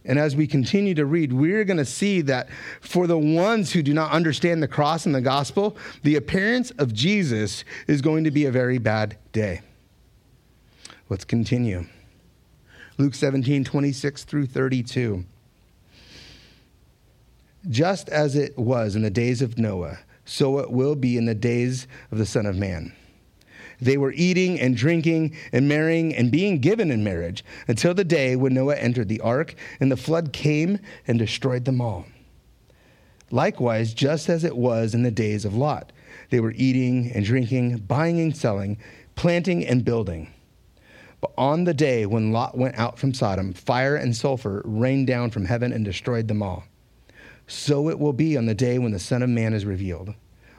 And 0.05 0.19
as 0.19 0.37
we 0.37 0.47
continue 0.47 0.95
to 0.95 1.07
read, 1.07 1.33
we're 1.33 1.65
going 1.65 1.79
to 1.79 1.85
see 1.85 2.21
that 2.23 2.49
for 2.81 3.07
the 3.07 3.19
ones 3.19 3.73
who 3.73 3.83
do 3.83 3.95
not 3.95 4.11
understand 4.11 4.63
the 4.63 4.69
cross 4.69 5.07
and 5.07 5.15
the 5.15 5.23
gospel, 5.23 5.77
the 6.03 6.17
appearance 6.17 6.71
of 6.73 6.93
Jesus 6.93 7.65
is 7.87 8.03
going 8.03 8.25
to 8.25 8.31
be 8.31 8.45
a 8.45 8.51
very 8.51 8.79
bad 8.79 9.17
day. 9.33 9.63
Let's 11.09 11.25
continue. 11.25 11.87
Luke 12.99 13.15
17, 13.15 13.65
26 13.65 14.25
through 14.25 14.47
32. 14.47 15.25
Just 17.69 18.11
as 18.11 18.37
it 18.37 18.59
was 18.59 18.95
in 18.95 19.03
the 19.03 19.11
days 19.11 19.41
of 19.41 19.59
Noah, 19.59 19.99
so 20.27 20.59
it 20.59 20.71
will 20.71 20.95
be 20.95 21.17
in 21.17 21.25
the 21.25 21.35
days 21.35 21.87
of 22.13 22.19
the 22.19 22.27
Son 22.27 22.45
of 22.45 22.57
Man. 22.57 22.95
They 23.81 23.97
were 23.97 24.13
eating 24.13 24.61
and 24.61 24.77
drinking 24.77 25.35
and 25.53 25.69
marrying 25.69 26.15
and 26.15 26.31
being 26.31 26.59
given 26.59 26.91
in 26.91 27.05
marriage 27.05 27.45
until 27.69 27.95
the 27.95 28.05
day 28.05 28.37
when 28.37 28.55
Noah 28.55 28.77
entered 28.77 29.09
the 29.09 29.21
ark 29.21 29.55
and 29.81 29.91
the 29.91 29.97
flood 29.97 30.33
came 30.33 30.79
and 31.07 31.19
destroyed 31.19 31.65
them 31.65 31.81
all. 31.81 32.07
Likewise, 33.31 33.95
just 33.95 34.29
as 34.29 34.45
it 34.45 34.57
was 34.57 34.95
in 34.95 35.03
the 35.03 35.11
days 35.11 35.45
of 35.45 35.57
Lot, 35.57 35.93
they 36.31 36.41
were 36.41 36.53
eating 36.57 37.11
and 37.13 37.25
drinking, 37.25 37.79
buying 37.79 38.21
and 38.21 38.37
selling, 38.37 38.79
planting 39.17 39.67
and 39.67 39.85
building. 39.85 40.33
But 41.21 41.33
on 41.39 41.65
the 41.65 41.75
day 41.75 42.07
when 42.07 42.33
Lot 42.33 42.57
went 42.57 42.79
out 42.79 42.99
from 42.99 43.15
Sodom, 43.15 43.53
fire 43.55 43.97
and 43.97 44.15
sulfur 44.15 44.63
rained 44.65 45.07
down 45.07 45.31
from 45.31 45.47
heaven 45.47 45.73
and 45.73 45.85
destroyed 45.85 46.29
them 46.29 46.43
all. 46.43 46.65
So 47.47 47.89
it 47.89 47.99
will 47.99 48.13
be 48.13 48.37
on 48.37 48.47
the 48.47 48.55
day 48.55 48.79
when 48.79 48.93
the 48.93 48.99
Son 48.99 49.23
of 49.23 49.31
Man 49.31 49.55
is 49.55 49.65
revealed. 49.65 50.15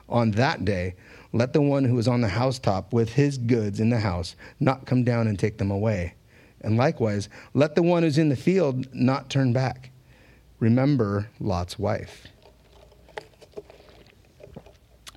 On 0.08 0.32
that 0.32 0.64
day, 0.64 0.94
let 1.36 1.52
the 1.52 1.60
one 1.60 1.84
who 1.84 1.98
is 1.98 2.08
on 2.08 2.22
the 2.22 2.28
housetop 2.28 2.92
with 2.92 3.12
his 3.12 3.36
goods 3.36 3.78
in 3.78 3.90
the 3.90 4.00
house 4.00 4.36
not 4.58 4.86
come 4.86 5.04
down 5.04 5.26
and 5.26 5.38
take 5.38 5.58
them 5.58 5.70
away. 5.70 6.14
And 6.62 6.76
likewise, 6.76 7.28
let 7.52 7.74
the 7.74 7.82
one 7.82 8.02
who's 8.02 8.18
in 8.18 8.30
the 8.30 8.36
field 8.36 8.92
not 8.94 9.28
turn 9.28 9.52
back. 9.52 9.90
Remember 10.58 11.28
Lot's 11.38 11.78
wife. 11.78 12.26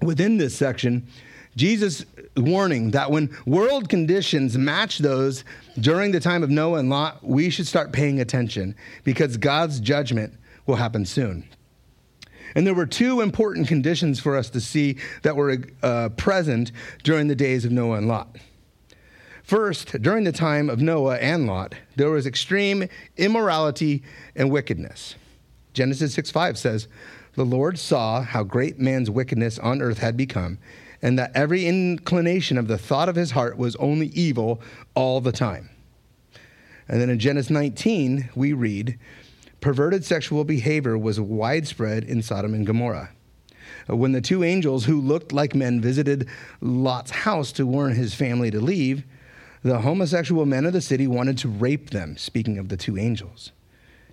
Within 0.01 0.38
this 0.38 0.55
section, 0.55 1.08
Jesus 1.55 2.05
warning 2.38 2.91
that 2.91 3.12
when 3.12 3.36
world 3.45 3.89
conditions 3.89 4.58
match 4.58 4.99
those 4.99 5.43
during 5.79 6.12
the 6.12 6.19
time 6.19 6.43
of 6.43 6.49
Noah 6.49 6.79
and 6.79 6.89
Lot, 6.89 7.23
we 7.23 7.49
should 7.49 7.67
start 7.67 7.91
paying 7.91 8.19
attention 8.19 8.75
because 9.03 9.38
God's 9.38 9.79
judgment 9.79 10.34
will 10.65 10.75
happen 10.75 11.05
soon. 11.05 11.47
And 12.55 12.65
there 12.65 12.73
were 12.73 12.85
two 12.85 13.21
important 13.21 13.67
conditions 13.67 14.19
for 14.19 14.35
us 14.35 14.49
to 14.51 14.62
see 14.62 14.97
that 15.21 15.35
were 15.35 15.57
uh, 15.83 16.09
present 16.09 16.71
during 17.03 17.27
the 17.27 17.35
days 17.35 17.65
of 17.65 17.71
Noah 17.71 17.97
and 17.97 18.07
Lot. 18.07 18.38
First, 19.43 20.01
during 20.01 20.23
the 20.25 20.31
time 20.31 20.69
of 20.69 20.79
Noah 20.79 21.17
and 21.17 21.47
Lot, 21.47 21.73
there 21.95 22.12
was 22.12 22.27
extreme 22.27 22.88
immorality 23.17 24.03
and 24.35 24.51
wickedness. 24.51 25.15
Genesis 25.73 26.13
6 26.13 26.31
5 26.31 26.57
says, 26.57 26.88
The 27.33 27.45
Lord 27.45 27.79
saw 27.79 28.21
how 28.21 28.43
great 28.43 28.79
man's 28.79 29.09
wickedness 29.09 29.57
on 29.59 29.81
earth 29.81 29.99
had 29.99 30.17
become 30.17 30.59
and 31.01 31.17
that 31.17 31.31
every 31.33 31.65
inclination 31.65 32.57
of 32.57 32.67
the 32.67 32.77
thought 32.77 33.09
of 33.09 33.15
his 33.15 33.31
heart 33.31 33.57
was 33.57 33.75
only 33.77 34.07
evil 34.07 34.62
all 34.95 35.21
the 35.21 35.31
time. 35.31 35.69
And 36.88 36.99
then 36.99 37.09
in 37.09 37.19
Genesis 37.19 37.49
19, 37.49 38.29
we 38.35 38.53
read, 38.53 38.97
perverted 39.61 40.05
sexual 40.05 40.43
behavior 40.43 40.97
was 40.97 41.19
widespread 41.19 42.03
in 42.03 42.21
Sodom 42.21 42.53
and 42.53 42.65
Gomorrah. 42.65 43.09
Uh, 43.89 43.95
when 43.95 44.11
the 44.11 44.21
two 44.21 44.43
angels 44.43 44.85
who 44.85 44.99
looked 44.99 45.31
like 45.31 45.55
men 45.55 45.81
visited 45.81 46.27
Lot's 46.61 47.11
house 47.11 47.51
to 47.53 47.65
warn 47.65 47.95
his 47.95 48.13
family 48.13 48.51
to 48.51 48.59
leave, 48.59 49.03
the 49.63 49.79
homosexual 49.79 50.45
men 50.45 50.65
of 50.65 50.73
the 50.73 50.81
city 50.81 51.07
wanted 51.07 51.37
to 51.39 51.49
rape 51.49 51.89
them, 51.89 52.15
speaking 52.17 52.57
of 52.57 52.69
the 52.69 52.77
two 52.77 52.97
angels. 52.97 53.51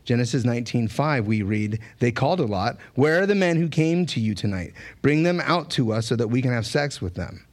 Genesis 0.05 0.45
19:5 0.45 1.27
we 1.27 1.43
read, 1.43 1.81
they 1.99 2.13
called 2.13 2.41
a 2.41 2.47
Lot, 2.47 2.79
"Where 2.95 3.23
are 3.23 3.27
the 3.27 3.35
men 3.35 3.57
who 3.57 3.69
came 3.69 4.07
to 4.07 4.21
you 4.21 4.35
tonight? 4.35 4.73
Bring 5.03 5.25
them 5.25 5.41
out 5.41 5.69
to 5.71 5.93
us 5.93 6.07
so 6.07 6.17
that 6.17 6.29
we 6.29 6.43
can 6.43 6.53
have 6.53 6.67
sex 6.67 7.01
with 7.01 7.15
them." 7.15 7.45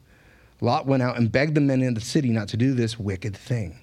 Lot 0.61 0.85
went 0.85 1.03
out 1.03 1.17
and 1.17 1.31
begged 1.31 1.55
the 1.55 1.61
men 1.61 1.81
in 1.81 1.93
the 1.93 2.01
city 2.01 2.29
not 2.29 2.47
to 2.49 2.57
do 2.57 2.73
this 2.73 2.99
wicked 2.99 3.35
thing. 3.35 3.79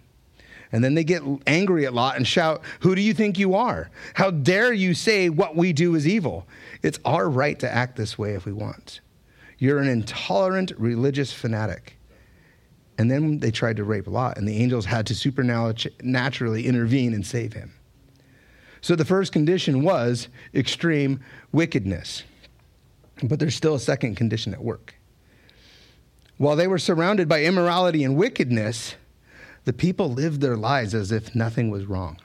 And 0.72 0.85
then 0.85 0.94
they 0.94 1.04
get 1.04 1.22
angry 1.46 1.85
at 1.85 1.94
Lot 1.94 2.16
and 2.16 2.26
shout, 2.26 2.62
Who 2.80 2.94
do 2.94 3.00
you 3.00 3.12
think 3.12 3.38
you 3.38 3.54
are? 3.54 3.90
How 4.14 4.30
dare 4.30 4.72
you 4.72 4.94
say 4.94 5.28
what 5.28 5.56
we 5.56 5.72
do 5.72 5.94
is 5.94 6.06
evil? 6.06 6.46
It's 6.83 6.98
our 7.04 7.28
right 7.28 7.59
to 7.59 7.72
act 7.72 7.96
this 7.96 8.16
way 8.16 8.35
if 8.35 8.44
we 8.44 8.52
want. 8.52 9.00
You're 9.59 9.80
an 9.80 9.88
intolerant 9.88 10.72
religious 10.78 11.33
fanatic. 11.33 11.96
And 12.98 13.11
then 13.11 13.38
they 13.38 13.50
tried 13.50 13.76
to 13.76 13.85
rape 13.85 14.06
Lot, 14.06 14.37
and 14.37 14.46
the 14.46 14.59
angels 14.59 14.85
had 14.85 15.06
to 15.06 15.14
supernaturally 15.14 16.66
intervene 16.66 17.14
and 17.14 17.26
save 17.26 17.54
him. 17.54 17.72
So 18.83 18.94
the 18.94 19.04
first 19.04 19.33
condition 19.33 19.83
was 19.83 20.28
extreme 20.54 21.20
wickedness. 21.52 22.24
But 23.22 23.38
there's 23.38 23.54
still 23.54 23.74
a 23.74 23.80
second 23.80 24.16
condition 24.16 24.54
at 24.54 24.62
work. 24.62 24.94
While 26.38 26.56
they 26.56 26.66
were 26.66 26.78
surrounded 26.78 27.28
by 27.28 27.44
immorality 27.44 28.04
and 28.04 28.16
wickedness, 28.16 28.94
the 29.64 29.72
people 29.72 30.12
lived 30.12 30.40
their 30.40 30.56
lives 30.56 30.94
as 30.94 31.12
if 31.12 31.34
nothing 31.34 31.70
was 31.70 31.86
wrong. 31.86 32.18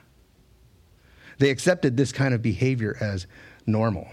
They 1.38 1.50
accepted 1.50 1.96
this 1.96 2.12
kind 2.12 2.32
of 2.34 2.42
behavior 2.42 2.96
as 3.00 3.26
normal. 3.66 4.08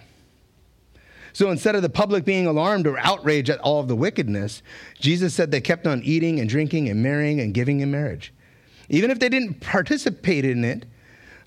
So 1.32 1.50
instead 1.50 1.76
of 1.76 1.82
the 1.82 1.90
public 1.90 2.26
being 2.26 2.46
alarmed 2.46 2.86
or 2.86 3.00
outraged 3.00 3.50
at 3.50 3.60
all 3.60 3.80
of 3.80 3.88
the 3.88 3.96
wickedness, 3.96 4.62
Jesus 5.00 5.34
said 5.34 5.50
they 5.50 5.62
kept 5.62 5.88
on 5.88 6.04
eating 6.04 6.40
and 6.40 6.48
drinking 6.48 6.90
and 6.90 7.02
marrying 7.02 7.40
and 7.40 7.54
giving 7.54 7.80
in 7.80 7.90
marriage. 7.90 8.34
Even 8.90 9.10
if 9.10 9.20
they 9.20 9.30
didn't 9.30 9.60
participate 9.62 10.46
in 10.46 10.64
it, 10.64 10.86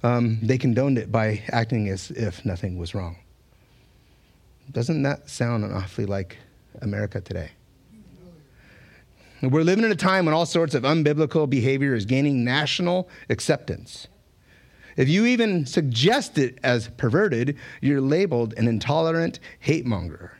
um, 0.02 0.38
they 0.42 0.58
condoned 0.58 0.98
it 0.98 1.12
by 1.12 1.42
acting 1.50 1.88
as 1.88 2.10
if 2.10 2.44
nothing 2.44 2.78
was 2.78 2.94
wrong. 2.94 3.16
Doesn't 4.72 5.02
that 5.04 5.30
sound 5.30 5.64
awfully 5.64 6.06
like 6.06 6.36
America 6.82 7.20
today? 7.20 7.50
We're 9.42 9.64
living 9.64 9.84
in 9.84 9.92
a 9.92 9.96
time 9.96 10.24
when 10.24 10.34
all 10.34 10.46
sorts 10.46 10.74
of 10.74 10.84
unbiblical 10.84 11.48
behavior 11.48 11.94
is 11.94 12.06
gaining 12.06 12.42
national 12.42 13.08
acceptance. 13.28 14.08
If 14.96 15.10
you 15.10 15.26
even 15.26 15.66
suggest 15.66 16.38
it 16.38 16.58
as 16.62 16.88
perverted, 16.96 17.58
you're 17.82 18.00
labeled 18.00 18.54
an 18.56 18.66
intolerant 18.66 19.40
hate 19.60 19.84
monger. 19.84 20.38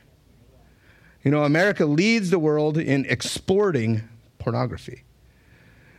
You 1.23 1.29
know, 1.29 1.43
America 1.43 1.85
leads 1.85 2.31
the 2.31 2.39
world 2.39 2.77
in 2.77 3.05
exporting 3.05 4.01
pornography. 4.39 5.03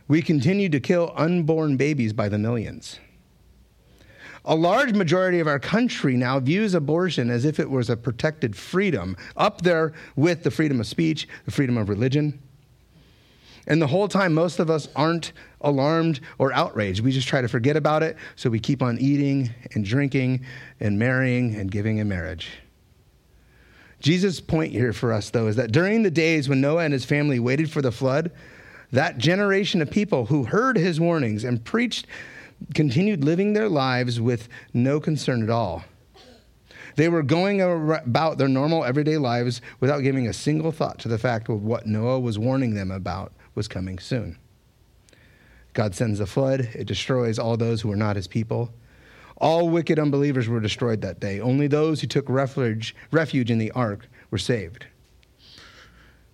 We 0.09 0.21
continue 0.21 0.69
to 0.69 0.79
kill 0.79 1.13
unborn 1.15 1.77
babies 1.77 2.11
by 2.11 2.27
the 2.27 2.37
millions. 2.37 2.99
A 4.43 4.55
large 4.55 4.93
majority 4.93 5.39
of 5.39 5.47
our 5.47 5.59
country 5.59 6.17
now 6.17 6.39
views 6.39 6.73
abortion 6.73 7.29
as 7.29 7.45
if 7.45 7.59
it 7.59 7.69
was 7.69 7.89
a 7.89 7.95
protected 7.95 8.55
freedom, 8.55 9.15
up 9.37 9.61
there 9.61 9.93
with 10.15 10.43
the 10.43 10.51
freedom 10.51 10.79
of 10.79 10.87
speech, 10.87 11.27
the 11.45 11.51
freedom 11.51 11.77
of 11.77 11.87
religion. 11.87 12.41
And 13.69 13.79
the 13.79 13.87
whole 13.87 14.07
time, 14.07 14.33
most 14.33 14.59
of 14.59 14.71
us 14.71 14.87
aren't 14.95 15.31
alarmed 15.61 16.21
or 16.39 16.51
outraged. 16.53 17.01
We 17.01 17.11
just 17.11 17.27
try 17.27 17.41
to 17.41 17.47
forget 17.47 17.77
about 17.77 18.01
it, 18.01 18.17
so 18.35 18.49
we 18.49 18.59
keep 18.59 18.81
on 18.81 18.97
eating 18.97 19.53
and 19.75 19.85
drinking 19.85 20.43
and 20.79 20.97
marrying 20.97 21.55
and 21.55 21.69
giving 21.69 21.99
in 21.99 22.07
marriage. 22.07 22.49
Jesus' 23.99 24.39
point 24.39 24.71
here 24.71 24.91
for 24.91 25.13
us, 25.13 25.29
though, 25.29 25.47
is 25.47 25.55
that 25.57 25.71
during 25.71 26.01
the 26.01 26.09
days 26.09 26.49
when 26.49 26.61
Noah 26.61 26.83
and 26.83 26.93
his 26.93 27.05
family 27.05 27.39
waited 27.39 27.69
for 27.69 27.81
the 27.81 27.91
flood, 27.91 28.31
that 28.91 29.19
generation 29.19 29.83
of 29.83 29.91
people 29.91 30.25
who 30.25 30.45
heard 30.45 30.75
his 30.75 30.99
warnings 30.99 31.43
and 31.43 31.63
preached 31.63 32.07
continued 32.73 33.23
living 33.23 33.53
their 33.53 33.69
lives 33.69 34.19
with 34.19 34.49
no 34.73 34.99
concern 34.99 35.43
at 35.43 35.49
all. 35.49 35.83
They 36.95 37.07
were 37.07 37.23
going 37.23 37.61
about 37.61 38.37
their 38.37 38.47
normal 38.47 38.83
everyday 38.83 39.17
lives 39.17 39.61
without 39.79 39.99
giving 39.99 40.27
a 40.27 40.33
single 40.33 40.71
thought 40.71 40.97
to 40.99 41.07
the 41.07 41.19
fact 41.19 41.49
of 41.49 41.63
what 41.63 41.85
Noah 41.85 42.19
was 42.19 42.39
warning 42.39 42.73
them 42.73 42.89
about 42.89 43.31
was 43.59 43.67
coming 43.67 43.99
soon. 43.99 44.37
God 45.73 45.93
sends 45.93 46.21
a 46.21 46.25
flood, 46.25 46.61
it 46.73 46.87
destroys 46.87 47.37
all 47.37 47.57
those 47.57 47.81
who 47.81 47.91
are 47.91 47.97
not 47.97 48.15
his 48.15 48.25
people. 48.25 48.71
All 49.35 49.67
wicked 49.67 49.99
unbelievers 49.99 50.47
were 50.47 50.61
destroyed 50.61 51.01
that 51.01 51.19
day. 51.19 51.41
Only 51.41 51.67
those 51.67 51.99
who 51.99 52.07
took 52.07 52.29
refuge, 52.29 52.95
refuge 53.11 53.51
in 53.51 53.57
the 53.57 53.71
ark 53.71 54.07
were 54.31 54.37
saved. 54.37 54.85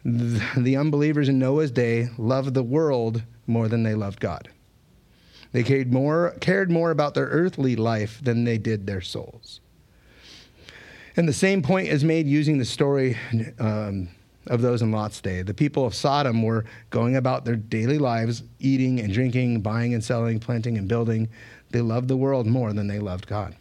The 0.03 0.77
unbelievers 0.77 1.27
in 1.27 1.39
Noah's 1.39 1.71
day 1.71 2.09
loved 2.19 2.53
the 2.53 2.61
world 2.61 3.23
more 3.47 3.67
than 3.67 3.81
they 3.81 3.95
loved 3.95 4.19
God. 4.19 4.49
They 5.51 5.63
cared 5.63 5.91
more, 5.91 6.35
cared 6.41 6.69
more 6.69 6.91
about 6.91 7.15
their 7.15 7.25
earthly 7.25 7.75
life 7.75 8.19
than 8.23 8.43
they 8.43 8.59
did 8.59 8.85
their 8.85 9.01
souls. 9.01 9.61
And 11.17 11.27
the 11.27 11.33
same 11.33 11.63
point 11.63 11.87
is 11.87 12.03
made 12.03 12.27
using 12.27 12.59
the 12.59 12.65
story 12.65 13.17
um, 13.57 14.09
of 14.47 14.61
those 14.61 14.81
in 14.81 14.91
Lot's 14.91 15.21
day. 15.21 15.41
The 15.41 15.53
people 15.53 15.85
of 15.85 15.95
Sodom 15.95 16.43
were 16.43 16.65
going 16.89 17.15
about 17.15 17.45
their 17.45 17.55
daily 17.55 17.97
lives, 17.97 18.43
eating 18.59 18.99
and 18.99 19.13
drinking, 19.13 19.61
buying 19.61 19.93
and 19.93 20.03
selling, 20.03 20.39
planting 20.39 20.77
and 20.77 20.87
building. 20.87 21.29
They 21.71 21.81
loved 21.81 22.07
the 22.07 22.17
world 22.17 22.47
more 22.47 22.73
than 22.73 22.87
they 22.87 22.99
loved 22.99 23.27
God. 23.27 23.55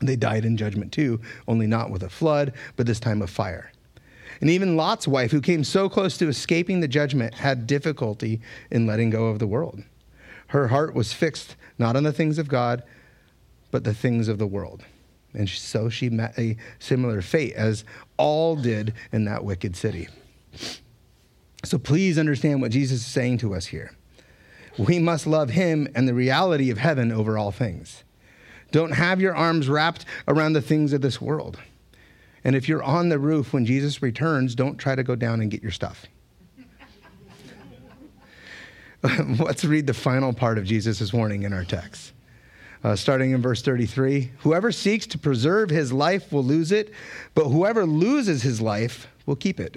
They 0.00 0.16
died 0.16 0.44
in 0.44 0.56
judgment 0.56 0.92
too, 0.92 1.20
only 1.46 1.66
not 1.66 1.90
with 1.90 2.02
a 2.02 2.08
flood, 2.08 2.54
but 2.76 2.86
this 2.86 3.00
time 3.00 3.22
of 3.22 3.30
fire. 3.30 3.70
And 4.40 4.50
even 4.50 4.76
Lot's 4.76 5.06
wife, 5.06 5.30
who 5.30 5.40
came 5.40 5.62
so 5.62 5.88
close 5.88 6.16
to 6.18 6.28
escaping 6.28 6.80
the 6.80 6.88
judgment, 6.88 7.34
had 7.34 7.66
difficulty 7.66 8.40
in 8.70 8.86
letting 8.86 9.10
go 9.10 9.26
of 9.26 9.38
the 9.38 9.46
world. 9.46 9.82
Her 10.48 10.68
heart 10.68 10.94
was 10.94 11.12
fixed 11.12 11.56
not 11.78 11.96
on 11.96 12.02
the 12.02 12.12
things 12.12 12.38
of 12.38 12.48
God, 12.48 12.82
but 13.70 13.84
the 13.84 13.94
things 13.94 14.28
of 14.28 14.38
the 14.38 14.46
world. 14.46 14.84
And 15.34 15.48
so 15.48 15.88
she 15.88 16.10
met 16.10 16.38
a 16.38 16.56
similar 16.78 17.22
fate 17.22 17.54
as 17.54 17.84
all 18.16 18.56
did 18.56 18.94
in 19.12 19.24
that 19.24 19.44
wicked 19.44 19.76
city. 19.76 20.08
So 21.64 21.78
please 21.78 22.18
understand 22.18 22.60
what 22.60 22.72
Jesus 22.72 23.00
is 23.00 23.06
saying 23.06 23.38
to 23.38 23.54
us 23.54 23.66
here. 23.66 23.92
We 24.78 24.98
must 24.98 25.26
love 25.26 25.50
him 25.50 25.88
and 25.94 26.08
the 26.08 26.14
reality 26.14 26.70
of 26.70 26.78
heaven 26.78 27.12
over 27.12 27.38
all 27.38 27.50
things. 27.50 28.04
Don't 28.70 28.92
have 28.92 29.20
your 29.20 29.34
arms 29.34 29.68
wrapped 29.68 30.04
around 30.26 30.54
the 30.54 30.62
things 30.62 30.92
of 30.92 31.02
this 31.02 31.20
world. 31.20 31.58
And 32.44 32.56
if 32.56 32.68
you're 32.68 32.82
on 32.82 33.08
the 33.08 33.18
roof 33.18 33.52
when 33.52 33.64
Jesus 33.66 34.02
returns, 34.02 34.54
don't 34.54 34.76
try 34.76 34.94
to 34.94 35.02
go 35.02 35.14
down 35.14 35.40
and 35.40 35.50
get 35.50 35.62
your 35.62 35.70
stuff. 35.70 36.06
Let's 39.38 39.64
read 39.64 39.86
the 39.86 39.94
final 39.94 40.32
part 40.32 40.58
of 40.58 40.64
Jesus' 40.64 41.12
warning 41.12 41.42
in 41.42 41.52
our 41.52 41.64
text. 41.64 42.12
Uh, 42.84 42.96
starting 42.96 43.30
in 43.30 43.40
verse 43.40 43.62
33 43.62 44.32
Whoever 44.38 44.72
seeks 44.72 45.06
to 45.08 45.18
preserve 45.18 45.70
his 45.70 45.92
life 45.92 46.32
will 46.32 46.44
lose 46.44 46.72
it, 46.72 46.92
but 47.34 47.48
whoever 47.48 47.86
loses 47.86 48.42
his 48.42 48.60
life 48.60 49.06
will 49.24 49.36
keep 49.36 49.60
it. 49.60 49.76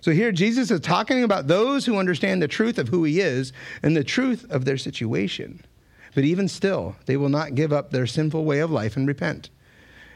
So 0.00 0.10
here 0.12 0.32
Jesus 0.32 0.70
is 0.70 0.80
talking 0.80 1.24
about 1.24 1.48
those 1.48 1.84
who 1.84 1.98
understand 1.98 2.40
the 2.40 2.48
truth 2.48 2.78
of 2.78 2.88
who 2.88 3.04
he 3.04 3.20
is 3.20 3.52
and 3.82 3.96
the 3.96 4.04
truth 4.04 4.46
of 4.50 4.64
their 4.64 4.78
situation. 4.78 5.64
But 6.14 6.24
even 6.24 6.48
still, 6.48 6.96
they 7.06 7.16
will 7.16 7.28
not 7.28 7.54
give 7.54 7.72
up 7.72 7.90
their 7.90 8.06
sinful 8.06 8.44
way 8.44 8.60
of 8.60 8.70
life 8.70 8.96
and 8.96 9.06
repent. 9.06 9.50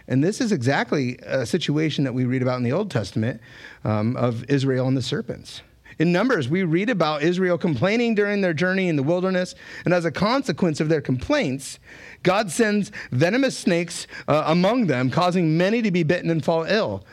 And 0.08 0.24
this 0.24 0.40
is 0.40 0.50
exactly 0.50 1.18
a 1.22 1.44
situation 1.44 2.04
that 2.04 2.14
we 2.14 2.24
read 2.24 2.42
about 2.42 2.56
in 2.56 2.64
the 2.64 2.72
Old 2.72 2.90
Testament 2.90 3.40
um, 3.84 4.16
of 4.16 4.44
Israel 4.48 4.88
and 4.88 4.96
the 4.96 5.02
serpents. 5.02 5.62
In 6.00 6.12
Numbers, 6.12 6.48
we 6.48 6.62
read 6.62 6.88
about 6.88 7.22
Israel 7.22 7.58
complaining 7.58 8.14
during 8.14 8.40
their 8.40 8.54
journey 8.54 8.88
in 8.88 8.96
the 8.96 9.02
wilderness, 9.02 9.54
and 9.84 9.92
as 9.92 10.06
a 10.06 10.10
consequence 10.10 10.80
of 10.80 10.88
their 10.88 11.02
complaints, 11.02 11.78
God 12.22 12.50
sends 12.50 12.90
venomous 13.12 13.56
snakes 13.56 14.06
uh, 14.26 14.44
among 14.46 14.86
them, 14.86 15.10
causing 15.10 15.58
many 15.58 15.82
to 15.82 15.90
be 15.90 16.02
bitten 16.02 16.30
and 16.30 16.42
fall 16.42 16.64
ill. 16.64 17.04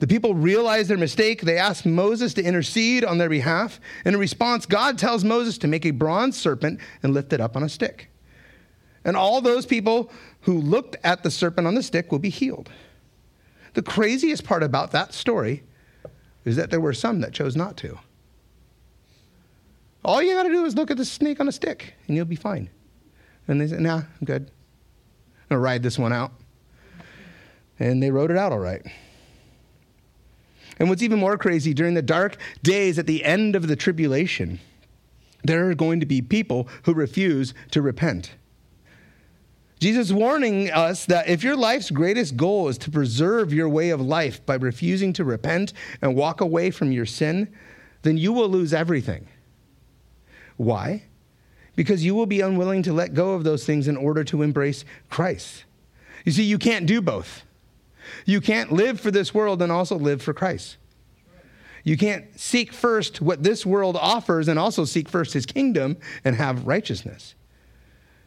The 0.00 0.08
people 0.08 0.34
realize 0.34 0.88
their 0.88 0.98
mistake. 0.98 1.42
They 1.42 1.56
ask 1.56 1.86
Moses 1.86 2.34
to 2.34 2.42
intercede 2.42 3.04
on 3.04 3.18
their 3.18 3.28
behalf. 3.28 3.78
And 4.04 4.14
in 4.14 4.20
response, 4.20 4.66
God 4.66 4.98
tells 4.98 5.22
Moses 5.22 5.56
to 5.58 5.68
make 5.68 5.86
a 5.86 5.92
bronze 5.92 6.36
serpent 6.36 6.80
and 7.04 7.14
lift 7.14 7.32
it 7.32 7.40
up 7.40 7.54
on 7.54 7.62
a 7.62 7.68
stick. 7.68 8.10
And 9.04 9.16
all 9.16 9.40
those 9.40 9.66
people 9.66 10.10
who 10.40 10.60
looked 10.60 10.96
at 11.04 11.22
the 11.22 11.30
serpent 11.30 11.68
on 11.68 11.76
the 11.76 11.82
stick 11.84 12.10
will 12.10 12.18
be 12.18 12.30
healed. 12.30 12.70
The 13.74 13.82
craziest 13.82 14.42
part 14.42 14.64
about 14.64 14.90
that 14.90 15.14
story 15.14 15.62
is 16.44 16.56
that 16.56 16.72
there 16.72 16.80
were 16.80 16.92
some 16.92 17.20
that 17.20 17.32
chose 17.32 17.54
not 17.54 17.76
to. 17.76 18.00
All 20.04 20.20
you 20.22 20.34
got 20.34 20.44
to 20.44 20.48
do 20.48 20.64
is 20.64 20.74
look 20.74 20.90
at 20.90 20.96
the 20.96 21.04
snake 21.04 21.40
on 21.40 21.48
a 21.48 21.52
stick 21.52 21.94
and 22.06 22.16
you'll 22.16 22.24
be 22.24 22.36
fine. 22.36 22.68
And 23.48 23.60
they 23.60 23.68
said, 23.68 23.80
nah, 23.80 23.98
I'm 23.98 24.24
good. 24.24 24.42
I'm 24.42 25.48
going 25.48 25.56
to 25.56 25.58
ride 25.58 25.82
this 25.82 25.98
one 25.98 26.12
out. 26.12 26.32
And 27.78 28.02
they 28.02 28.10
rode 28.10 28.30
it 28.30 28.36
out 28.36 28.52
all 28.52 28.58
right. 28.58 28.82
And 30.78 30.88
what's 30.88 31.02
even 31.02 31.18
more 31.18 31.36
crazy, 31.36 31.74
during 31.74 31.94
the 31.94 32.02
dark 32.02 32.36
days 32.62 32.98
at 32.98 33.06
the 33.06 33.24
end 33.24 33.54
of 33.54 33.68
the 33.68 33.76
tribulation, 33.76 34.58
there 35.44 35.68
are 35.68 35.74
going 35.74 36.00
to 36.00 36.06
be 36.06 36.22
people 36.22 36.68
who 36.84 36.94
refuse 36.94 37.54
to 37.70 37.82
repent. 37.82 38.32
Jesus 39.80 40.12
warning 40.12 40.70
us 40.70 41.06
that 41.06 41.28
if 41.28 41.42
your 41.42 41.56
life's 41.56 41.90
greatest 41.90 42.36
goal 42.36 42.68
is 42.68 42.78
to 42.78 42.90
preserve 42.90 43.52
your 43.52 43.68
way 43.68 43.90
of 43.90 44.00
life 44.00 44.44
by 44.46 44.54
refusing 44.54 45.12
to 45.14 45.24
repent 45.24 45.72
and 46.00 46.14
walk 46.14 46.40
away 46.40 46.70
from 46.70 46.92
your 46.92 47.06
sin, 47.06 47.52
then 48.02 48.16
you 48.16 48.32
will 48.32 48.48
lose 48.48 48.72
everything. 48.72 49.26
Why? 50.56 51.04
Because 51.74 52.04
you 52.04 52.14
will 52.14 52.26
be 52.26 52.40
unwilling 52.40 52.82
to 52.84 52.92
let 52.92 53.14
go 53.14 53.32
of 53.32 53.44
those 53.44 53.64
things 53.64 53.88
in 53.88 53.96
order 53.96 54.24
to 54.24 54.42
embrace 54.42 54.84
Christ. 55.08 55.64
You 56.24 56.32
see, 56.32 56.44
you 56.44 56.58
can't 56.58 56.86
do 56.86 57.00
both. 57.00 57.44
You 58.26 58.40
can't 58.40 58.72
live 58.72 59.00
for 59.00 59.10
this 59.10 59.32
world 59.32 59.62
and 59.62 59.72
also 59.72 59.96
live 59.96 60.22
for 60.22 60.34
Christ. 60.34 60.76
You 61.84 61.96
can't 61.96 62.38
seek 62.38 62.72
first 62.72 63.20
what 63.20 63.42
this 63.42 63.66
world 63.66 63.96
offers 63.96 64.48
and 64.48 64.58
also 64.58 64.84
seek 64.84 65.08
first 65.08 65.32
his 65.32 65.46
kingdom 65.46 65.96
and 66.24 66.36
have 66.36 66.66
righteousness. 66.66 67.34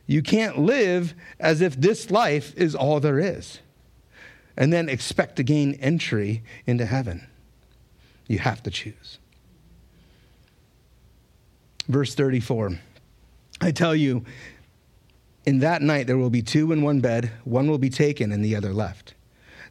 You 0.08 0.22
can't 0.22 0.60
live 0.60 1.14
as 1.40 1.62
if 1.62 1.80
this 1.80 2.12
life 2.12 2.54
is 2.58 2.76
all 2.76 3.00
there 3.00 3.20
is 3.20 3.60
and 4.58 4.72
then 4.72 4.90
expect 4.90 5.38
to 5.38 5.44
gain 5.44 5.74
entry 5.76 6.44
into 6.66 6.86
heaven. 6.86 7.28
You 8.28 8.40
have 8.40 8.64
to 8.64 8.72
choose. 8.72 9.20
Verse 11.88 12.16
34 12.16 12.80
I 13.62 13.72
tell 13.72 13.96
you, 13.96 14.26
in 15.46 15.60
that 15.60 15.82
night 15.82 16.08
there 16.08 16.18
will 16.18 16.30
be 16.30 16.42
two 16.42 16.72
in 16.72 16.82
one 16.82 17.00
bed, 17.00 17.32
one 17.44 17.70
will 17.70 17.78
be 17.78 17.90
taken 17.90 18.32
and 18.32 18.44
the 18.44 18.56
other 18.56 18.74
left. 18.74 19.14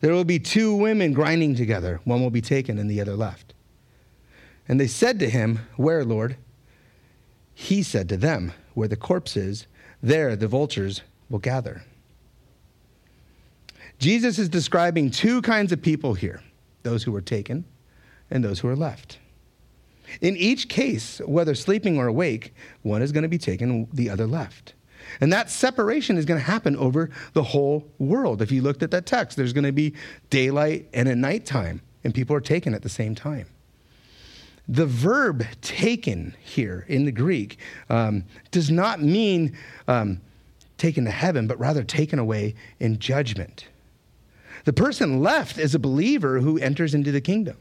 There 0.00 0.12
will 0.12 0.24
be 0.24 0.38
two 0.38 0.74
women 0.74 1.12
grinding 1.12 1.54
together, 1.54 2.00
one 2.04 2.22
will 2.22 2.30
be 2.30 2.40
taken 2.40 2.78
and 2.78 2.90
the 2.90 3.00
other 3.00 3.16
left. 3.16 3.54
And 4.68 4.80
they 4.80 4.86
said 4.86 5.18
to 5.20 5.28
him, 5.28 5.60
Where, 5.76 6.04
Lord? 6.04 6.36
He 7.52 7.82
said 7.82 8.08
to 8.08 8.16
them, 8.16 8.52
Where 8.74 8.88
the 8.88 8.96
corpse 8.96 9.36
is, 9.36 9.66
there 10.02 10.36
the 10.36 10.48
vultures 10.48 11.02
will 11.28 11.38
gather. 11.38 11.82
Jesus 13.98 14.38
is 14.38 14.48
describing 14.48 15.10
two 15.10 15.40
kinds 15.42 15.72
of 15.72 15.80
people 15.80 16.14
here 16.14 16.42
those 16.82 17.02
who 17.02 17.12
were 17.12 17.22
taken 17.22 17.64
and 18.30 18.44
those 18.44 18.60
who 18.60 18.68
are 18.68 18.76
left. 18.76 19.18
In 20.20 20.36
each 20.36 20.68
case, 20.68 21.20
whether 21.26 21.54
sleeping 21.54 21.98
or 21.98 22.06
awake, 22.06 22.54
one 22.82 23.02
is 23.02 23.12
going 23.12 23.22
to 23.22 23.28
be 23.28 23.38
taken, 23.38 23.88
the 23.92 24.10
other 24.10 24.26
left. 24.26 24.74
And 25.20 25.32
that 25.32 25.50
separation 25.50 26.16
is 26.16 26.24
going 26.24 26.40
to 26.40 26.46
happen 26.46 26.76
over 26.76 27.10
the 27.32 27.42
whole 27.42 27.86
world. 27.98 28.42
If 28.42 28.50
you 28.50 28.62
looked 28.62 28.82
at 28.82 28.90
that 28.92 29.06
text, 29.06 29.36
there's 29.36 29.52
going 29.52 29.64
to 29.64 29.72
be 29.72 29.94
daylight 30.30 30.88
and 30.92 31.08
a 31.08 31.14
nighttime, 31.14 31.82
and 32.02 32.14
people 32.14 32.34
are 32.34 32.40
taken 32.40 32.74
at 32.74 32.82
the 32.82 32.88
same 32.88 33.14
time. 33.14 33.46
The 34.66 34.86
verb 34.86 35.44
taken 35.60 36.34
here 36.40 36.86
in 36.88 37.04
the 37.04 37.12
Greek 37.12 37.58
um, 37.90 38.24
does 38.50 38.70
not 38.70 39.02
mean 39.02 39.56
um, 39.88 40.20
taken 40.78 41.04
to 41.04 41.10
heaven, 41.10 41.46
but 41.46 41.58
rather 41.58 41.84
taken 41.84 42.18
away 42.18 42.54
in 42.80 42.98
judgment. 42.98 43.66
The 44.64 44.72
person 44.72 45.20
left 45.20 45.58
is 45.58 45.74
a 45.74 45.78
believer 45.78 46.40
who 46.40 46.58
enters 46.58 46.94
into 46.94 47.12
the 47.12 47.20
kingdom. 47.20 47.58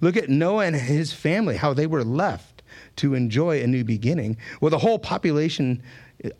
Look 0.00 0.16
at 0.16 0.28
Noah 0.28 0.66
and 0.66 0.76
his 0.76 1.12
family, 1.12 1.56
how 1.56 1.74
they 1.74 1.86
were 1.86 2.04
left 2.04 2.62
to 2.96 3.14
enjoy 3.14 3.62
a 3.62 3.66
new 3.66 3.84
beginning. 3.84 4.36
Well, 4.60 4.70
the 4.70 4.78
whole 4.78 4.98
population 4.98 5.82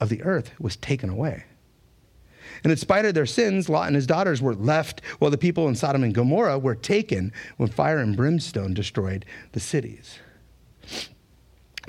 of 0.00 0.08
the 0.08 0.22
earth 0.22 0.52
was 0.58 0.76
taken 0.76 1.10
away. 1.10 1.44
And 2.62 2.70
in 2.70 2.76
spite 2.76 3.04
of 3.04 3.14
their 3.14 3.26
sins, 3.26 3.68
Lot 3.68 3.86
and 3.86 3.96
his 3.96 4.06
daughters 4.06 4.40
were 4.40 4.54
left 4.54 5.00
while 5.18 5.30
the 5.30 5.38
people 5.38 5.68
in 5.68 5.74
Sodom 5.74 6.04
and 6.04 6.14
Gomorrah 6.14 6.58
were 6.58 6.74
taken 6.74 7.32
when 7.56 7.68
fire 7.68 7.98
and 7.98 8.16
brimstone 8.16 8.74
destroyed 8.74 9.24
the 9.52 9.60
cities. 9.60 10.18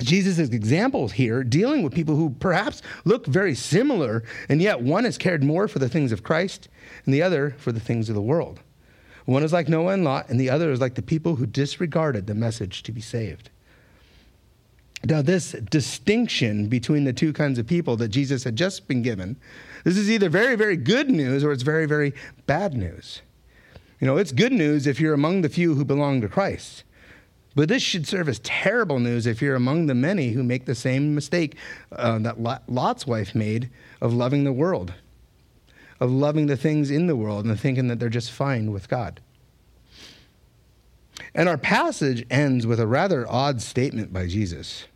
Jesus' 0.00 0.38
examples 0.50 1.12
here 1.12 1.44
dealing 1.44 1.82
with 1.82 1.94
people 1.94 2.16
who 2.16 2.30
perhaps 2.30 2.82
look 3.04 3.26
very 3.26 3.54
similar, 3.54 4.24
and 4.48 4.60
yet 4.60 4.80
one 4.80 5.04
has 5.04 5.16
cared 5.16 5.44
more 5.44 5.68
for 5.68 5.78
the 5.78 5.88
things 5.88 6.10
of 6.10 6.24
Christ 6.24 6.68
and 7.04 7.14
the 7.14 7.22
other 7.22 7.54
for 7.58 7.70
the 7.70 7.80
things 7.80 8.08
of 8.08 8.16
the 8.16 8.22
world. 8.22 8.60
One 9.24 9.42
is 9.42 9.52
like 9.52 9.68
Noah 9.68 9.94
and 9.94 10.04
Lot, 10.04 10.28
and 10.28 10.38
the 10.38 10.50
other 10.50 10.70
is 10.70 10.80
like 10.80 10.94
the 10.94 11.02
people 11.02 11.36
who 11.36 11.46
disregarded 11.46 12.26
the 12.26 12.34
message 12.34 12.82
to 12.82 12.92
be 12.92 13.00
saved. 13.00 13.50
Now, 15.04 15.22
this 15.22 15.52
distinction 15.52 16.68
between 16.68 17.04
the 17.04 17.12
two 17.12 17.32
kinds 17.32 17.58
of 17.58 17.66
people 17.66 17.96
that 17.96 18.08
Jesus 18.08 18.44
had 18.44 18.56
just 18.56 18.88
been 18.88 19.02
given, 19.02 19.36
this 19.84 19.98
is 19.98 20.10
either 20.10 20.28
very, 20.28 20.56
very 20.56 20.76
good 20.76 21.10
news 21.10 21.44
or 21.44 21.52
it's 21.52 21.62
very, 21.62 21.86
very 21.86 22.14
bad 22.46 22.74
news. 22.74 23.20
You 24.00 24.06
know, 24.06 24.16
it's 24.16 24.32
good 24.32 24.52
news 24.52 24.86
if 24.86 25.00
you're 25.00 25.14
among 25.14 25.42
the 25.42 25.48
few 25.48 25.74
who 25.74 25.84
belong 25.84 26.20
to 26.22 26.28
Christ. 26.28 26.84
But 27.54 27.68
this 27.68 27.82
should 27.82 28.06
serve 28.06 28.28
as 28.28 28.40
terrible 28.40 28.98
news 28.98 29.26
if 29.26 29.40
you're 29.40 29.54
among 29.54 29.86
the 29.86 29.94
many 29.94 30.30
who 30.30 30.42
make 30.42 30.64
the 30.64 30.74
same 30.74 31.14
mistake 31.14 31.56
uh, 31.92 32.18
that 32.20 32.68
Lot's 32.68 33.06
wife 33.06 33.34
made 33.34 33.70
of 34.00 34.12
loving 34.12 34.44
the 34.44 34.52
world, 34.52 34.92
of 36.00 36.10
loving 36.10 36.46
the 36.46 36.56
things 36.56 36.90
in 36.90 37.06
the 37.06 37.16
world 37.16 37.44
and 37.44 37.58
thinking 37.58 37.88
that 37.88 37.98
they're 37.98 38.08
just 38.08 38.30
fine 38.30 38.72
with 38.72 38.88
God. 38.88 39.20
And 41.34 41.48
our 41.48 41.58
passage 41.58 42.26
ends 42.30 42.66
with 42.66 42.80
a 42.80 42.86
rather 42.86 43.26
odd 43.28 43.60
statement 43.60 44.12
by 44.12 44.26
Jesus. 44.26 44.86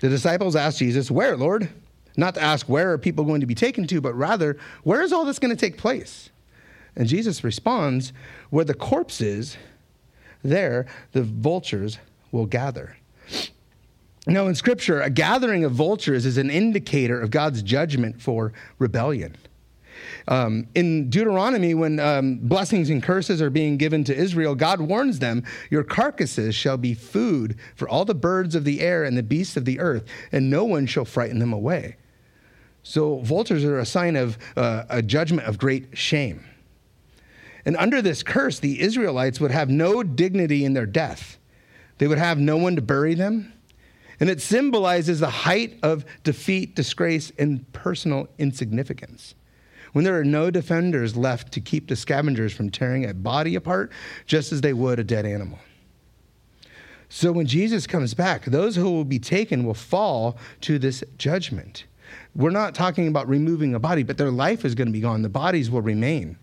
The 0.00 0.08
disciples 0.08 0.56
ask 0.56 0.78
Jesus, 0.78 1.10
Where, 1.10 1.36
Lord? 1.36 1.68
Not 2.16 2.34
to 2.34 2.42
ask, 2.42 2.68
Where 2.68 2.92
are 2.92 2.98
people 2.98 3.24
going 3.24 3.40
to 3.40 3.46
be 3.46 3.54
taken 3.54 3.86
to, 3.88 4.00
but 4.00 4.14
rather, 4.14 4.56
Where 4.82 5.02
is 5.02 5.12
all 5.12 5.24
this 5.24 5.38
going 5.38 5.54
to 5.54 5.60
take 5.60 5.78
place? 5.78 6.30
And 6.96 7.08
Jesus 7.08 7.44
responds, 7.44 8.12
Where 8.50 8.64
the 8.64 8.74
corpse 8.74 9.20
is, 9.20 9.56
there 10.42 10.86
the 11.12 11.22
vultures 11.22 11.98
will 12.32 12.46
gather. 12.46 12.96
Now, 14.26 14.46
in 14.46 14.54
Scripture, 14.54 15.00
a 15.00 15.10
gathering 15.10 15.64
of 15.64 15.72
vultures 15.72 16.26
is 16.26 16.36
an 16.36 16.50
indicator 16.50 17.20
of 17.20 17.30
God's 17.30 17.62
judgment 17.62 18.20
for 18.20 18.52
rebellion. 18.78 19.36
Um, 20.28 20.66
in 20.74 21.10
Deuteronomy, 21.10 21.74
when 21.74 21.98
um, 21.98 22.36
blessings 22.36 22.90
and 22.90 23.02
curses 23.02 23.42
are 23.42 23.50
being 23.50 23.76
given 23.76 24.04
to 24.04 24.16
Israel, 24.16 24.54
God 24.54 24.80
warns 24.80 25.18
them, 25.18 25.44
Your 25.70 25.82
carcasses 25.82 26.54
shall 26.54 26.76
be 26.76 26.94
food 26.94 27.58
for 27.74 27.88
all 27.88 28.04
the 28.04 28.14
birds 28.14 28.54
of 28.54 28.64
the 28.64 28.80
air 28.80 29.04
and 29.04 29.16
the 29.16 29.22
beasts 29.22 29.56
of 29.56 29.64
the 29.64 29.80
earth, 29.80 30.04
and 30.32 30.50
no 30.50 30.64
one 30.64 30.86
shall 30.86 31.04
frighten 31.04 31.38
them 31.38 31.52
away. 31.52 31.96
So, 32.82 33.18
vultures 33.18 33.64
are 33.64 33.78
a 33.78 33.86
sign 33.86 34.16
of 34.16 34.38
uh, 34.56 34.84
a 34.88 35.02
judgment 35.02 35.46
of 35.46 35.58
great 35.58 35.96
shame. 35.96 36.44
And 37.64 37.76
under 37.76 38.00
this 38.00 38.22
curse, 38.22 38.58
the 38.58 38.80
Israelites 38.80 39.38
would 39.40 39.50
have 39.50 39.68
no 39.68 40.02
dignity 40.02 40.64
in 40.64 40.72
their 40.72 40.86
death. 40.86 41.38
They 41.98 42.06
would 42.06 42.18
have 42.18 42.38
no 42.38 42.56
one 42.56 42.76
to 42.76 42.82
bury 42.82 43.14
them. 43.14 43.52
And 44.18 44.30
it 44.30 44.40
symbolizes 44.40 45.20
the 45.20 45.30
height 45.30 45.78
of 45.82 46.04
defeat, 46.24 46.74
disgrace, 46.74 47.32
and 47.38 47.70
personal 47.72 48.28
insignificance 48.38 49.34
when 49.92 50.04
there 50.04 50.18
are 50.18 50.24
no 50.24 50.50
defenders 50.50 51.16
left 51.16 51.52
to 51.52 51.60
keep 51.60 51.88
the 51.88 51.96
scavengers 51.96 52.52
from 52.52 52.70
tearing 52.70 53.04
a 53.04 53.14
body 53.14 53.54
apart 53.54 53.92
just 54.26 54.52
as 54.52 54.60
they 54.60 54.72
would 54.72 54.98
a 54.98 55.04
dead 55.04 55.26
animal. 55.26 55.58
So 57.08 57.32
when 57.32 57.46
Jesus 57.46 57.88
comes 57.88 58.14
back, 58.14 58.44
those 58.44 58.76
who 58.76 58.90
will 58.90 59.04
be 59.04 59.18
taken 59.18 59.64
will 59.64 59.74
fall 59.74 60.38
to 60.62 60.78
this 60.78 61.02
judgment. 61.18 61.84
We're 62.36 62.50
not 62.50 62.74
talking 62.74 63.08
about 63.08 63.28
removing 63.28 63.74
a 63.74 63.80
body, 63.80 64.04
but 64.04 64.16
their 64.16 64.30
life 64.30 64.64
is 64.64 64.76
going 64.76 64.86
to 64.86 64.92
be 64.92 65.00
gone. 65.00 65.22
The 65.22 65.28
bodies 65.28 65.70
will 65.70 65.82
remain. 65.82 66.38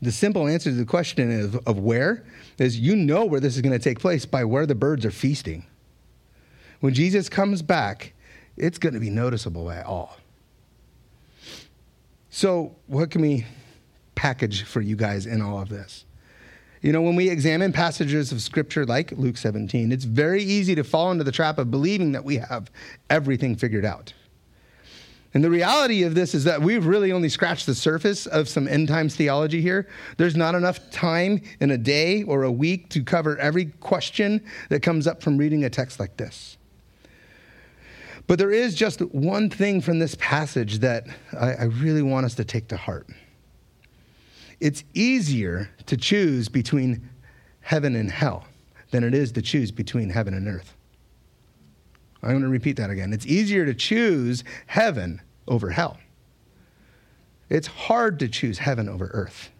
The 0.00 0.12
simple 0.12 0.46
answer 0.46 0.70
to 0.70 0.76
the 0.76 0.84
question 0.84 1.40
of, 1.40 1.56
of 1.66 1.78
where 1.78 2.24
is 2.58 2.78
you 2.78 2.96
know 2.96 3.24
where 3.24 3.40
this 3.40 3.56
is 3.56 3.62
going 3.62 3.78
to 3.78 3.82
take 3.82 3.98
place 3.98 4.24
by 4.24 4.44
where 4.44 4.66
the 4.66 4.74
birds 4.74 5.04
are 5.04 5.10
feasting. 5.10 5.66
When 6.80 6.94
Jesus 6.94 7.28
comes 7.28 7.62
back, 7.62 8.14
it's 8.56 8.78
going 8.78 8.94
to 8.94 9.00
be 9.00 9.10
noticeable 9.10 9.70
at 9.70 9.86
all. 9.86 10.16
So, 12.36 12.76
what 12.86 13.10
can 13.10 13.22
we 13.22 13.46
package 14.14 14.64
for 14.64 14.82
you 14.82 14.94
guys 14.94 15.24
in 15.24 15.40
all 15.40 15.58
of 15.58 15.70
this? 15.70 16.04
You 16.82 16.92
know, 16.92 17.00
when 17.00 17.16
we 17.16 17.30
examine 17.30 17.72
passages 17.72 18.30
of 18.30 18.42
scripture 18.42 18.84
like 18.84 19.10
Luke 19.12 19.38
17, 19.38 19.90
it's 19.90 20.04
very 20.04 20.42
easy 20.42 20.74
to 20.74 20.84
fall 20.84 21.10
into 21.10 21.24
the 21.24 21.32
trap 21.32 21.56
of 21.56 21.70
believing 21.70 22.12
that 22.12 22.26
we 22.26 22.36
have 22.36 22.70
everything 23.08 23.56
figured 23.56 23.86
out. 23.86 24.12
And 25.32 25.42
the 25.42 25.48
reality 25.48 26.02
of 26.02 26.14
this 26.14 26.34
is 26.34 26.44
that 26.44 26.60
we've 26.60 26.84
really 26.84 27.10
only 27.10 27.30
scratched 27.30 27.64
the 27.64 27.74
surface 27.74 28.26
of 28.26 28.50
some 28.50 28.68
end 28.68 28.88
times 28.88 29.16
theology 29.16 29.62
here. 29.62 29.88
There's 30.18 30.36
not 30.36 30.54
enough 30.54 30.90
time 30.90 31.40
in 31.60 31.70
a 31.70 31.78
day 31.78 32.22
or 32.24 32.42
a 32.42 32.52
week 32.52 32.90
to 32.90 33.02
cover 33.02 33.38
every 33.38 33.64
question 33.80 34.44
that 34.68 34.82
comes 34.82 35.06
up 35.06 35.22
from 35.22 35.38
reading 35.38 35.64
a 35.64 35.70
text 35.70 35.98
like 35.98 36.18
this. 36.18 36.55
But 38.26 38.38
there 38.38 38.50
is 38.50 38.74
just 38.74 39.00
one 39.00 39.50
thing 39.50 39.80
from 39.80 39.98
this 39.98 40.16
passage 40.18 40.80
that 40.80 41.06
I, 41.38 41.52
I 41.52 41.64
really 41.64 42.02
want 42.02 42.26
us 42.26 42.34
to 42.36 42.44
take 42.44 42.68
to 42.68 42.76
heart. 42.76 43.08
It's 44.58 44.84
easier 44.94 45.70
to 45.86 45.96
choose 45.96 46.48
between 46.48 47.08
heaven 47.60 47.94
and 47.94 48.10
hell 48.10 48.46
than 48.90 49.04
it 49.04 49.14
is 49.14 49.32
to 49.32 49.42
choose 49.42 49.70
between 49.70 50.10
heaven 50.10 50.34
and 50.34 50.48
earth. 50.48 50.74
I'm 52.22 52.30
going 52.30 52.42
to 52.42 52.48
repeat 52.48 52.76
that 52.76 52.90
again. 52.90 53.12
It's 53.12 53.26
easier 53.26 53.66
to 53.66 53.74
choose 53.74 54.42
heaven 54.66 55.20
over 55.46 55.70
hell. 55.70 55.98
It's 57.48 57.68
hard 57.68 58.18
to 58.20 58.28
choose 58.28 58.58
heaven 58.58 58.88
over 58.88 59.06
earth. 59.12 59.50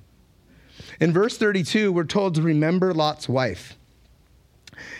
In 1.01 1.13
verse 1.13 1.39
32, 1.39 1.93
we're 1.93 2.05
told 2.05 2.35
to 2.35 2.43
remember 2.43 2.93
Lot's 2.93 3.29
wife. 3.29 3.77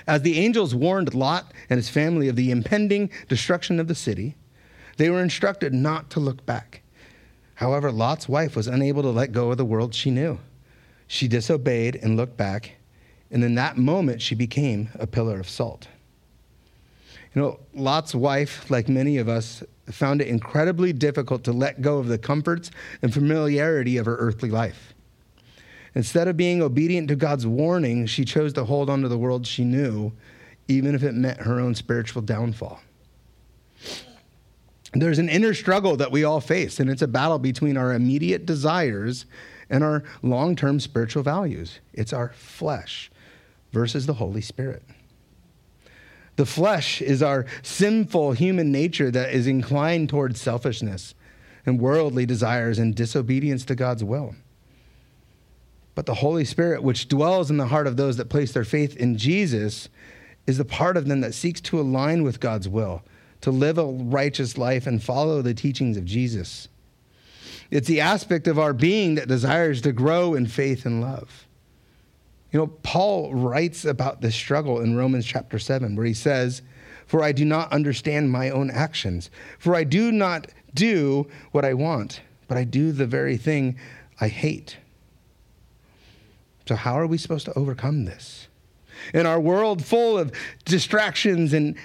As 0.07 0.23
the 0.23 0.39
angels 0.39 0.75
warned 0.75 1.15
Lot 1.15 1.53
and 1.71 1.79
his 1.79 1.89
family 1.89 2.29
of 2.29 2.37
the 2.37 2.51
impending 2.51 3.11
destruction 3.29 3.79
of 3.81 3.89
the 3.89 3.95
city, 3.95 4.37
they 4.97 5.11
were 5.11 5.23
instructed 5.23 5.75
not 5.75 6.11
to 6.11 6.21
look 6.21 6.45
back. 6.47 6.83
However, 7.57 7.91
Lot's 7.91 8.29
wife 8.29 8.55
was 8.55 8.67
unable 8.67 9.03
to 9.03 9.11
let 9.11 9.33
go 9.33 9.51
of 9.51 9.57
the 9.57 9.65
world 9.65 9.95
she 9.95 10.11
knew. 10.11 10.39
She 11.07 11.29
disobeyed 11.29 11.97
and 11.97 12.17
looked 12.17 12.37
back, 12.37 12.77
and 13.31 13.43
in 13.43 13.55
that 13.55 13.77
moment, 13.77 14.21
she 14.21 14.35
became 14.35 14.89
a 14.95 15.07
pillar 15.07 15.39
of 15.39 15.49
salt. 15.49 15.89
You 17.35 17.43
know, 17.43 17.61
Lot's 17.75 18.15
wife, 18.15 18.71
like 18.71 18.89
many 18.89 19.19
of 19.19 19.29
us, 19.29 19.63
found 19.91 20.21
it 20.21 20.29
incredibly 20.29 20.93
difficult 20.93 21.45
to 21.45 21.53
let 21.53 21.83
go 21.83 21.99
of 21.99 22.09
the 22.09 22.19
comforts 22.19 22.71
and 23.03 23.13
familiarity 23.13 23.99
of 23.99 24.07
her 24.07 24.17
earthly 24.17 24.51
life. 24.51 24.95
Instead 25.97 26.29
of 26.29 26.37
being 26.37 26.61
obedient 26.61 27.09
to 27.09 27.17
God's 27.17 27.47
warning, 27.47 28.05
she 28.05 28.27
chose 28.27 28.53
to 28.53 28.67
hold 28.67 28.91
on 28.91 29.01
to 29.01 29.09
the 29.09 29.17
world 29.17 29.47
she 29.47 29.65
knew, 29.65 30.13
even 30.69 30.95
if 30.95 31.03
it 31.03 31.15
meant 31.15 31.41
her 31.41 31.59
own 31.59 31.75
spiritual 31.75 32.21
downfall. 32.21 32.83
There's 34.93 35.19
an 35.19 35.31
inner 35.31 35.55
struggle 35.55 35.97
that 35.97 36.13
we 36.13 36.23
all 36.23 36.43
face, 36.43 36.81
and 36.81 36.91
it's 36.91 37.01
a 37.01 37.09
battle 37.09 37.39
between 37.39 37.79
our 37.79 37.95
immediate 37.95 38.45
desires 38.45 39.25
and 39.71 39.83
our 39.83 40.05
long 40.23 40.55
term 40.55 40.81
spiritual 40.81 41.23
values. 41.23 41.81
It's 41.95 42.13
our 42.13 42.29
flesh 42.35 43.11
versus 43.73 44.05
the 44.05 44.15
Holy 44.15 44.43
Spirit. 44.43 44.83
The 46.37 46.45
flesh 46.45 47.01
is 47.01 47.23
our 47.23 47.47
sinful 47.63 48.33
human 48.33 48.71
nature 48.71 49.11
that 49.11 49.33
is 49.33 49.47
inclined 49.47 50.11
towards 50.11 50.43
selfishness 50.43 51.15
and 51.65 51.81
worldly 51.81 52.27
desires 52.27 52.79
and 52.79 52.95
disobedience 52.95 53.65
to 53.65 53.75
God's 53.75 54.05
will. 54.05 54.35
But 55.97 56.05
the 56.05 56.15
Holy 56.15 56.45
Spirit, 56.45 56.83
which 56.83 57.09
dwells 57.09 57.51
in 57.51 57.57
the 57.57 57.69
heart 57.69 57.87
of 57.87 57.97
those 57.97 58.19
that 58.19 58.29
place 58.29 58.53
their 58.53 58.65
faith 58.65 58.95
in 58.97 59.17
Jesus, 59.17 59.89
is 60.47 60.59
the 60.59 60.65
part 60.65 60.97
of 60.97 61.09
them 61.09 61.23
that 61.23 61.35
seeks 61.35 61.61
to 61.63 61.81
align 61.81 62.23
with 62.23 62.39
God's 62.39 62.69
will, 62.69 63.03
to 63.41 63.51
live 63.51 63.79
a 63.79 63.87
righteous 63.87 64.59
life 64.59 64.87
and 64.87 65.03
follow 65.03 65.41
the 65.41 65.55
teachings 65.55 65.97
of 65.97 66.05
Jesus. 66.05 66.69
It's 67.71 67.89
the 67.89 68.03
aspect 68.03 68.47
of 68.47 68.59
our 68.59 68.75
being 68.75 69.15
that 69.15 69.27
desires 69.27 69.81
to 69.81 69.93
grow 69.93 70.35
in 70.35 70.47
faith 70.47 70.85
and 70.85 71.01
love. 71.01 71.47
You 72.53 72.61
know, 72.61 72.67
Paul 72.67 73.35
writes 73.35 73.87
about 73.87 74.21
this 74.21 74.35
struggle 74.35 74.81
in 74.81 74.97
Romans 74.97 75.25
chapter 75.25 75.59
7, 75.59 75.97
where 75.97 76.07
he 76.07 76.15
says, 76.15 76.61
For 77.07 77.23
I 77.23 77.33
do 77.33 77.47
not 77.47 77.73
understand 77.73 78.31
my 78.31 78.51
own 78.51 78.71
actions, 78.71 79.31
for 79.59 79.75
I 79.75 79.85
do 79.85 80.13
not 80.13 80.49
do 80.75 81.27
what 81.53 81.65
I 81.65 81.73
want, 81.73 82.21
but 82.49 82.59
I 82.59 82.65
do 82.65 82.93
the 82.93 83.07
very 83.07 83.39
thing 83.39 83.79
I 84.21 84.29
hate. 84.29 84.77
So, 86.67 86.75
how 86.75 86.99
are 86.99 87.07
we 87.07 87.19
supposed 87.19 87.47
to 87.47 87.59
overcome 87.59 88.05
this? 88.05 88.49
In 89.15 89.27
our 89.27 89.39
world 89.39 89.85
full 89.85 90.19
of 90.19 90.33
distractions 90.65 91.53
and 91.53 91.77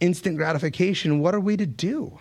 instant 0.00 0.36
gratification, 0.36 1.20
what 1.20 1.34
are 1.34 1.40
we 1.40 1.56
to 1.56 1.66
do? 1.66 2.18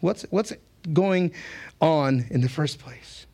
What's, 0.00 0.22
what's 0.30 0.52
going 0.92 1.32
on 1.80 2.26
in 2.30 2.40
the 2.40 2.48
first 2.48 2.78
place? 2.78 3.26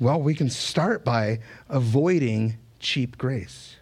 Well, 0.00 0.20
we 0.20 0.34
can 0.34 0.50
start 0.50 1.04
by 1.04 1.38
avoiding 1.68 2.56
cheap 2.80 3.16
grace. 3.16 3.76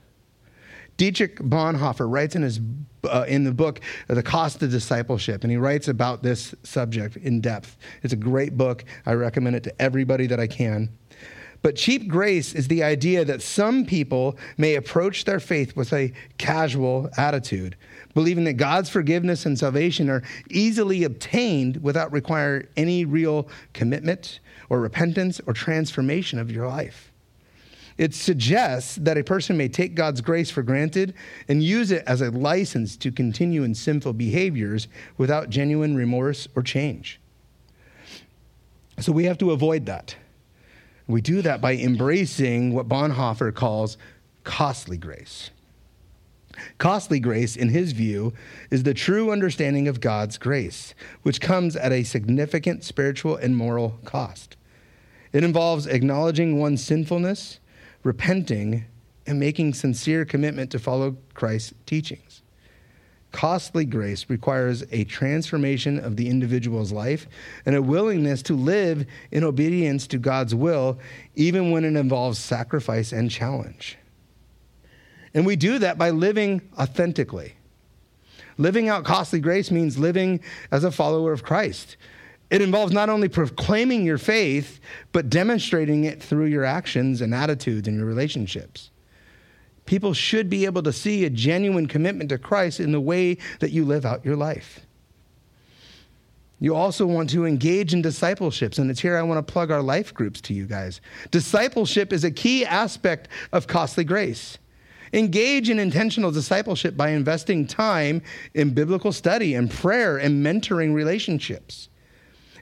Dietrich 0.98 1.36
Bonhoeffer 1.36 2.10
writes 2.10 2.36
in 2.36 2.42
his 2.42 2.60
uh, 3.04 3.24
in 3.26 3.44
the 3.44 3.52
book 3.52 3.80
The 4.08 4.22
Cost 4.22 4.62
of 4.62 4.70
Discipleship, 4.70 5.42
and 5.42 5.50
he 5.50 5.56
writes 5.56 5.88
about 5.88 6.22
this 6.22 6.54
subject 6.62 7.16
in 7.16 7.40
depth. 7.40 7.78
It's 8.02 8.12
a 8.12 8.16
great 8.16 8.58
book. 8.58 8.84
I 9.06 9.14
recommend 9.14 9.56
it 9.56 9.62
to 9.62 9.80
everybody 9.80 10.26
that 10.26 10.38
I 10.38 10.46
can. 10.46 10.90
But 11.62 11.76
cheap 11.76 12.08
grace 12.08 12.54
is 12.54 12.68
the 12.68 12.82
idea 12.82 13.24
that 13.24 13.42
some 13.42 13.84
people 13.84 14.38
may 14.56 14.76
approach 14.76 15.24
their 15.24 15.40
faith 15.40 15.76
with 15.76 15.92
a 15.92 16.12
casual 16.38 17.10
attitude, 17.18 17.76
believing 18.14 18.44
that 18.44 18.54
God's 18.54 18.88
forgiveness 18.88 19.44
and 19.44 19.58
salvation 19.58 20.08
are 20.08 20.22
easily 20.48 21.04
obtained 21.04 21.82
without 21.82 22.12
requiring 22.12 22.66
any 22.76 23.04
real 23.04 23.46
commitment 23.74 24.40
or 24.70 24.80
repentance 24.80 25.40
or 25.46 25.52
transformation 25.52 26.38
of 26.38 26.50
your 26.50 26.66
life. 26.66 27.12
It 27.98 28.14
suggests 28.14 28.94
that 28.96 29.18
a 29.18 29.24
person 29.24 29.58
may 29.58 29.68
take 29.68 29.94
God's 29.94 30.22
grace 30.22 30.50
for 30.50 30.62
granted 30.62 31.12
and 31.48 31.62
use 31.62 31.90
it 31.90 32.02
as 32.06 32.22
a 32.22 32.30
license 32.30 32.96
to 32.96 33.12
continue 33.12 33.62
in 33.62 33.74
sinful 33.74 34.14
behaviors 34.14 34.88
without 35.18 35.50
genuine 35.50 35.94
remorse 35.94 36.48
or 36.56 36.62
change. 36.62 37.20
So 39.00 39.12
we 39.12 39.24
have 39.24 39.36
to 39.38 39.50
avoid 39.50 39.84
that. 39.84 40.14
We 41.10 41.20
do 41.20 41.42
that 41.42 41.60
by 41.60 41.74
embracing 41.74 42.72
what 42.72 42.88
Bonhoeffer 42.88 43.54
calls 43.54 43.96
costly 44.44 44.96
grace. 44.96 45.50
Costly 46.78 47.20
grace, 47.20 47.56
in 47.56 47.68
his 47.68 47.92
view, 47.92 48.32
is 48.70 48.82
the 48.82 48.94
true 48.94 49.30
understanding 49.30 49.88
of 49.88 50.00
God's 50.00 50.36
grace, 50.36 50.94
which 51.22 51.40
comes 51.40 51.76
at 51.76 51.92
a 51.92 52.02
significant 52.02 52.84
spiritual 52.84 53.36
and 53.36 53.56
moral 53.56 53.98
cost. 54.04 54.56
It 55.32 55.44
involves 55.44 55.86
acknowledging 55.86 56.58
one's 56.58 56.84
sinfulness 56.84 57.60
repenting, 58.02 58.86
and 59.26 59.38
making 59.38 59.74
sincere 59.74 60.24
commitment 60.24 60.70
to 60.70 60.78
follow 60.78 61.16
Christ's 61.34 61.74
teachings. 61.86 62.42
Costly 63.32 63.84
grace 63.84 64.26
requires 64.28 64.84
a 64.90 65.04
transformation 65.04 65.98
of 66.00 66.16
the 66.16 66.28
individual's 66.28 66.90
life 66.90 67.28
and 67.64 67.76
a 67.76 67.82
willingness 67.82 68.42
to 68.42 68.54
live 68.54 69.06
in 69.30 69.44
obedience 69.44 70.06
to 70.08 70.18
God's 70.18 70.54
will, 70.54 70.98
even 71.36 71.70
when 71.70 71.84
it 71.84 71.96
involves 71.96 72.38
sacrifice 72.38 73.12
and 73.12 73.30
challenge. 73.30 73.96
And 75.32 75.46
we 75.46 75.54
do 75.54 75.78
that 75.78 75.96
by 75.96 76.10
living 76.10 76.60
authentically. 76.78 77.54
Living 78.58 78.88
out 78.88 79.04
costly 79.04 79.38
grace 79.38 79.70
means 79.70 79.96
living 79.96 80.40
as 80.72 80.82
a 80.82 80.90
follower 80.90 81.32
of 81.32 81.44
Christ, 81.44 81.96
it 82.50 82.60
involves 82.60 82.92
not 82.92 83.08
only 83.08 83.28
proclaiming 83.28 84.04
your 84.04 84.18
faith, 84.18 84.80
but 85.12 85.30
demonstrating 85.30 86.04
it 86.04 86.20
through 86.20 86.46
your 86.46 86.64
actions 86.64 87.20
and 87.20 87.32
attitudes 87.32 87.86
and 87.86 87.96
your 87.96 88.06
relationships. 88.06 88.89
People 89.86 90.14
should 90.14 90.48
be 90.48 90.64
able 90.64 90.82
to 90.82 90.92
see 90.92 91.24
a 91.24 91.30
genuine 91.30 91.86
commitment 91.86 92.30
to 92.30 92.38
Christ 92.38 92.80
in 92.80 92.92
the 92.92 93.00
way 93.00 93.38
that 93.60 93.70
you 93.70 93.84
live 93.84 94.04
out 94.04 94.24
your 94.24 94.36
life. 94.36 94.80
You 96.60 96.76
also 96.76 97.06
want 97.06 97.30
to 97.30 97.46
engage 97.46 97.94
in 97.94 98.02
discipleships, 98.02 98.78
and 98.78 98.90
it's 98.90 99.00
here 99.00 99.16
I 99.16 99.22
want 99.22 99.44
to 99.44 99.52
plug 99.52 99.70
our 99.70 99.82
life 99.82 100.12
groups 100.12 100.42
to 100.42 100.54
you 100.54 100.66
guys. 100.66 101.00
Discipleship 101.30 102.12
is 102.12 102.22
a 102.22 102.30
key 102.30 102.66
aspect 102.66 103.28
of 103.52 103.66
costly 103.66 104.04
grace. 104.04 104.58
Engage 105.12 105.70
in 105.70 105.78
intentional 105.78 106.30
discipleship 106.30 106.96
by 106.96 107.08
investing 107.10 107.66
time 107.66 108.22
in 108.54 108.74
biblical 108.74 109.10
study 109.10 109.54
and 109.54 109.70
prayer 109.70 110.18
and 110.18 110.44
mentoring 110.44 110.94
relationships. 110.94 111.88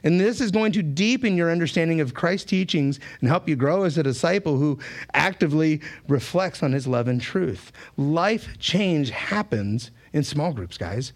And 0.03 0.19
this 0.19 0.41
is 0.41 0.51
going 0.51 0.71
to 0.73 0.83
deepen 0.83 1.35
your 1.35 1.51
understanding 1.51 2.01
of 2.01 2.13
Christ's 2.13 2.49
teachings 2.49 2.99
and 3.19 3.29
help 3.29 3.47
you 3.47 3.55
grow 3.55 3.83
as 3.83 3.97
a 3.97 4.03
disciple 4.03 4.57
who 4.57 4.79
actively 5.13 5.81
reflects 6.07 6.63
on 6.63 6.71
his 6.71 6.87
love 6.87 7.07
and 7.07 7.21
truth. 7.21 7.71
Life 7.97 8.57
change 8.59 9.09
happens 9.09 9.91
in 10.13 10.23
small 10.23 10.53
groups, 10.53 10.77
guys. 10.77 11.13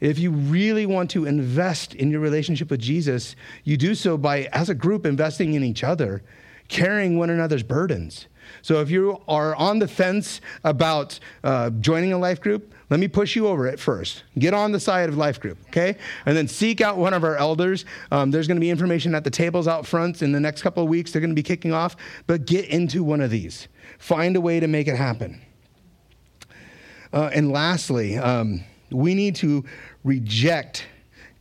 If 0.00 0.18
you 0.18 0.30
really 0.30 0.86
want 0.86 1.10
to 1.10 1.26
invest 1.26 1.94
in 1.94 2.10
your 2.10 2.20
relationship 2.20 2.70
with 2.70 2.80
Jesus, 2.80 3.36
you 3.64 3.76
do 3.76 3.94
so 3.94 4.16
by, 4.16 4.44
as 4.52 4.70
a 4.70 4.74
group, 4.74 5.04
investing 5.04 5.54
in 5.54 5.62
each 5.62 5.84
other, 5.84 6.22
carrying 6.68 7.18
one 7.18 7.28
another's 7.28 7.62
burdens. 7.62 8.26
So 8.62 8.80
if 8.80 8.90
you 8.90 9.22
are 9.28 9.54
on 9.56 9.78
the 9.78 9.88
fence 9.88 10.40
about 10.64 11.20
uh, 11.44 11.70
joining 11.70 12.12
a 12.12 12.18
life 12.18 12.40
group, 12.40 12.74
let 12.90 12.98
me 12.98 13.06
push 13.06 13.36
you 13.36 13.46
over 13.46 13.68
it 13.68 13.78
first. 13.78 14.24
Get 14.36 14.52
on 14.52 14.72
the 14.72 14.80
side 14.80 15.08
of 15.08 15.16
life 15.16 15.38
group, 15.38 15.58
okay? 15.68 15.96
And 16.26 16.36
then 16.36 16.48
seek 16.48 16.80
out 16.80 16.98
one 16.98 17.14
of 17.14 17.22
our 17.22 17.36
elders. 17.36 17.84
Um, 18.10 18.32
there's 18.32 18.48
going 18.48 18.56
to 18.56 18.60
be 18.60 18.68
information 18.68 19.14
at 19.14 19.22
the 19.22 19.30
tables 19.30 19.68
out 19.68 19.86
front 19.86 20.22
in 20.22 20.32
the 20.32 20.40
next 20.40 20.62
couple 20.62 20.82
of 20.82 20.88
weeks. 20.88 21.12
They're 21.12 21.20
going 21.20 21.30
to 21.30 21.36
be 21.36 21.42
kicking 21.42 21.72
off, 21.72 21.96
but 22.26 22.46
get 22.46 22.66
into 22.66 23.04
one 23.04 23.20
of 23.20 23.30
these. 23.30 23.68
Find 24.00 24.34
a 24.34 24.40
way 24.40 24.58
to 24.58 24.66
make 24.66 24.88
it 24.88 24.96
happen. 24.96 25.40
Uh, 27.12 27.30
and 27.32 27.52
lastly, 27.52 28.18
um, 28.18 28.64
we 28.90 29.14
need 29.14 29.36
to 29.36 29.64
reject 30.02 30.86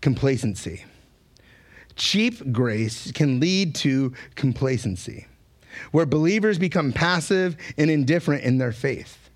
complacency. 0.02 0.86
Cheap 1.96 2.52
grace 2.52 3.12
can 3.12 3.40
lead 3.40 3.74
to 3.76 4.14
complacency, 4.36 5.28
where 5.92 6.06
believers 6.06 6.60
become 6.60 6.94
passive 6.94 7.58
and 7.78 7.90
indifferent 7.90 8.44
in 8.44 8.60
their 8.60 8.72
faith. 8.72 9.29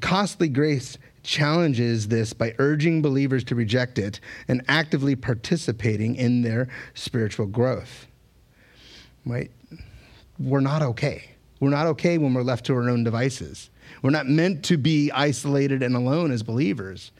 Costly 0.00 0.48
grace 0.48 0.98
challenges 1.22 2.08
this 2.08 2.32
by 2.32 2.54
urging 2.58 3.02
believers 3.02 3.44
to 3.44 3.54
reject 3.54 3.98
it 3.98 4.20
and 4.48 4.62
actively 4.66 5.14
participating 5.14 6.16
in 6.16 6.42
their 6.42 6.68
spiritual 6.94 7.46
growth. 7.46 8.06
Right? 9.24 9.50
We're 10.38 10.60
not 10.60 10.82
okay. 10.82 11.30
We're 11.60 11.70
not 11.70 11.86
okay 11.88 12.18
when 12.18 12.34
we're 12.34 12.42
left 12.42 12.66
to 12.66 12.74
our 12.74 12.88
own 12.88 13.04
devices. 13.04 13.70
We're 14.02 14.10
not 14.10 14.26
meant 14.26 14.64
to 14.66 14.76
be 14.76 15.10
isolated 15.10 15.82
and 15.82 15.94
alone 15.94 16.30
as 16.30 16.42
believers. 16.42 17.10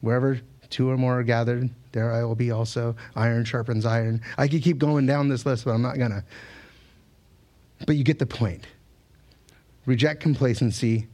Wherever 0.00 0.40
two 0.70 0.90
or 0.90 0.96
more 0.96 1.18
are 1.18 1.22
gathered, 1.24 1.70
there 1.92 2.12
I 2.12 2.22
will 2.24 2.34
be 2.34 2.50
also. 2.50 2.94
Iron 3.16 3.44
sharpens 3.44 3.86
iron. 3.86 4.20
I 4.36 4.46
could 4.46 4.62
keep 4.62 4.78
going 4.78 5.06
down 5.06 5.28
this 5.28 5.46
list, 5.46 5.64
but 5.64 5.72
I'm 5.72 5.82
not 5.82 5.96
going 5.96 6.10
to. 6.10 6.22
But 7.86 7.96
you 7.96 8.04
get 8.04 8.18
the 8.18 8.26
point 8.26 8.66
reject 9.88 10.20
complacency, 10.20 11.08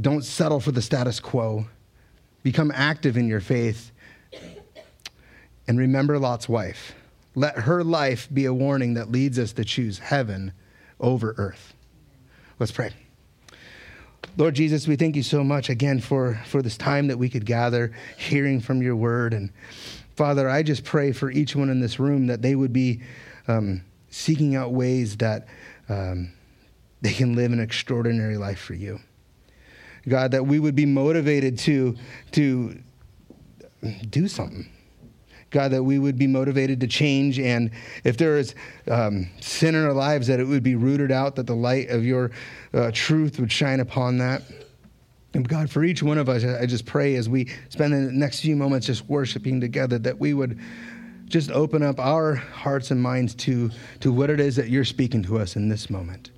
don't 0.00 0.24
settle 0.24 0.60
for 0.60 0.70
the 0.70 0.80
status 0.80 1.18
quo, 1.18 1.66
become 2.44 2.70
active 2.72 3.16
in 3.16 3.26
your 3.26 3.40
faith, 3.40 3.90
and 5.66 5.76
remember 5.76 6.16
Lot's 6.16 6.48
wife. 6.48 6.94
Let 7.34 7.58
her 7.58 7.82
life 7.82 8.28
be 8.32 8.44
a 8.44 8.54
warning 8.54 8.94
that 8.94 9.10
leads 9.10 9.40
us 9.40 9.52
to 9.54 9.64
choose 9.64 9.98
heaven 9.98 10.52
over 11.00 11.34
earth. 11.36 11.74
Let's 12.60 12.70
pray. 12.70 12.92
Lord 14.36 14.54
Jesus, 14.54 14.86
we 14.86 14.94
thank 14.94 15.16
you 15.16 15.24
so 15.24 15.42
much 15.42 15.68
again 15.68 15.98
for, 15.98 16.40
for 16.46 16.62
this 16.62 16.76
time 16.76 17.08
that 17.08 17.18
we 17.18 17.28
could 17.28 17.44
gather 17.44 17.92
hearing 18.16 18.60
from 18.60 18.82
your 18.82 18.94
word. 18.94 19.34
And 19.34 19.50
Father, 20.14 20.48
I 20.48 20.62
just 20.62 20.84
pray 20.84 21.10
for 21.10 21.28
each 21.28 21.56
one 21.56 21.70
in 21.70 21.80
this 21.80 21.98
room 21.98 22.28
that 22.28 22.40
they 22.40 22.54
would 22.54 22.72
be 22.72 23.00
um, 23.48 23.82
seeking 24.10 24.54
out 24.54 24.72
ways 24.72 25.16
that 25.16 25.48
um, 25.88 26.32
they 27.00 27.12
can 27.12 27.34
live 27.34 27.52
an 27.52 27.60
extraordinary 27.60 28.36
life 28.36 28.58
for 28.58 28.74
you. 28.74 29.00
God, 30.08 30.30
that 30.30 30.46
we 30.46 30.58
would 30.58 30.74
be 30.74 30.86
motivated 30.86 31.58
to, 31.60 31.96
to 32.32 32.78
do 34.08 34.28
something. 34.28 34.70
God, 35.50 35.70
that 35.72 35.82
we 35.82 35.98
would 35.98 36.18
be 36.18 36.26
motivated 36.26 36.80
to 36.80 36.86
change. 36.86 37.38
And 37.38 37.70
if 38.04 38.16
there 38.16 38.36
is 38.36 38.54
um, 38.90 39.28
sin 39.40 39.74
in 39.74 39.84
our 39.84 39.92
lives, 39.92 40.26
that 40.26 40.40
it 40.40 40.44
would 40.44 40.62
be 40.62 40.74
rooted 40.74 41.10
out, 41.10 41.36
that 41.36 41.46
the 41.46 41.54
light 41.54 41.90
of 41.90 42.04
your 42.04 42.30
uh, 42.74 42.90
truth 42.92 43.38
would 43.40 43.50
shine 43.50 43.80
upon 43.80 44.18
that. 44.18 44.42
And 45.34 45.48
God, 45.48 45.70
for 45.70 45.84
each 45.84 46.02
one 46.02 46.18
of 46.18 46.28
us, 46.28 46.44
I 46.44 46.66
just 46.66 46.86
pray 46.86 47.14
as 47.16 47.28
we 47.28 47.50
spend 47.68 47.92
the 47.92 48.12
next 48.12 48.40
few 48.40 48.56
moments 48.56 48.86
just 48.86 49.06
worshiping 49.06 49.60
together, 49.60 49.98
that 49.98 50.18
we 50.18 50.34
would 50.34 50.58
just 51.26 51.50
open 51.50 51.82
up 51.82 51.98
our 51.98 52.34
hearts 52.36 52.90
and 52.90 53.02
minds 53.02 53.34
to, 53.34 53.70
to 54.00 54.12
what 54.12 54.30
it 54.30 54.40
is 54.40 54.56
that 54.56 54.68
you're 54.68 54.84
speaking 54.84 55.22
to 55.24 55.38
us 55.38 55.56
in 55.56 55.68
this 55.68 55.90
moment. 55.90 56.30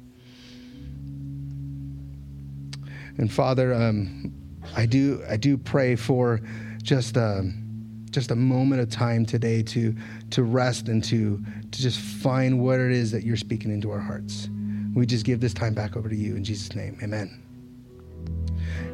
And 3.19 3.31
Father, 3.33 3.75
um, 3.75 4.33
I 4.77 4.87
do 4.87 5.23
I 5.29 5.37
do 5.37 5.59
pray 5.59 5.97
for 5.97 6.41
just 6.83 7.17
a, 7.17 7.39
um, 7.41 7.65
just 8.11 8.31
a 8.31 8.37
moment 8.37 8.81
of 8.81 8.91
time 8.91 9.27
today 9.27 9.63
to 9.63 9.95
to 10.31 10.43
rest 10.43 10.89
and 10.89 11.03
to 11.05 11.43
to 11.71 11.83
just 11.83 11.99
find 11.99 12.61
what 12.61 12.81
it 12.81 12.93
is 12.93 13.11
that 13.11 13.25
you're 13.25 13.37
speaking 13.37 13.71
into 13.71 13.91
our 13.91 14.01
hearts. 14.01 14.49
We 14.95 15.07
just 15.07 15.25
give 15.25 15.41
this 15.41 15.55
time 15.55 15.75
back 15.75 15.97
over 15.97 16.09
to 16.09 16.17
you 16.17 16.37
in 16.37 16.45
Jesus' 16.45 16.75
name. 16.75 16.99
Amen. 17.03 17.43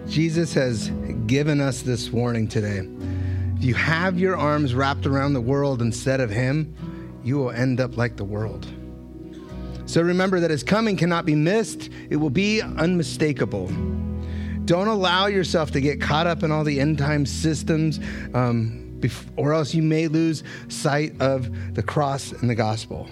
Jesus 0.09 0.53
has 0.55 0.91
given 1.27 1.61
us 1.61 1.83
this 1.83 2.11
warning 2.11 2.49
today. 2.49 2.87
If 3.57 3.65
you 3.65 3.75
have 3.75 4.19
your 4.19 4.37
arms 4.37 4.75
wrapped 4.75 5.07
around 5.07 5.33
the 5.33 5.41
world 5.41 5.81
instead 5.81 6.21
of 6.21 6.31
Him, 6.31 6.75
you 7.23 7.39
will 7.39 7.51
end 7.51 7.81
up 7.81 7.97
like 7.97 8.17
the 8.17 8.25
world. 8.25 8.67
So 9.87 10.03
remember 10.03 10.41
that 10.41 10.51
His 10.51 10.63
coming 10.63 10.97
cannot 10.97 11.25
be 11.25 11.35
missed, 11.35 11.89
it 12.11 12.17
will 12.17 12.31
be 12.31 12.61
unmistakable. 12.61 13.71
Don't 14.65 14.89
allow 14.89 15.27
yourself 15.27 15.71
to 15.73 15.81
get 15.81 16.01
caught 16.01 16.27
up 16.27 16.43
in 16.43 16.51
all 16.51 16.65
the 16.65 16.81
end 16.81 16.99
time 16.99 17.27
systems, 17.27 18.01
um, 18.33 19.01
or 19.37 19.53
else 19.53 19.75
you 19.75 19.83
may 19.83 20.09
lose 20.09 20.43
sight 20.69 21.21
of 21.21 21.75
the 21.75 21.83
cross 21.83 22.33
and 22.33 22.49
the 22.49 22.55
gospel. 22.55 23.09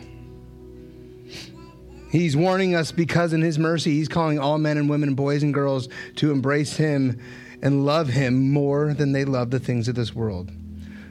He's 2.11 2.37
warning 2.37 2.75
us 2.75 2.93
because 2.93 3.33
in 3.33 3.41
his 3.41 3.59
mercy, 3.59 3.93
he's 3.93 4.09
calling 4.09 4.39
all 4.39 4.59
men 4.59 4.77
and 4.77 4.89
women, 4.89 5.15
boys 5.15 5.43
and 5.43 5.53
girls, 5.53 5.89
to 6.17 6.31
embrace 6.31 6.77
him 6.77 7.19
and 7.63 7.87
love 7.87 8.09
him 8.09 8.51
more 8.51 8.93
than 8.93 9.13
they 9.13 9.25
love 9.25 9.51
the 9.51 9.61
things 9.61 9.89
of 9.89 9.95
this 9.95 10.15
world. 10.15 10.51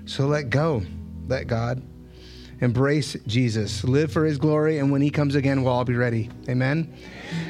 So 0.05 0.27
let 0.27 0.49
go. 0.49 0.83
Let 1.27 1.47
God. 1.47 1.81
Embrace 2.59 3.17
Jesus. 3.25 3.83
Live 3.83 4.11
for 4.11 4.25
his 4.25 4.37
glory, 4.37 4.77
and 4.77 4.91
when 4.91 5.01
he 5.01 5.09
comes 5.09 5.33
again, 5.33 5.63
we'll 5.63 5.73
all 5.73 5.85
be 5.85 5.95
ready. 5.95 6.29
Amen. 6.47 6.93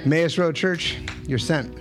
Emmaus 0.06 0.38
Road 0.38 0.56
Church, 0.56 0.98
you're 1.28 1.39
sent. 1.39 1.81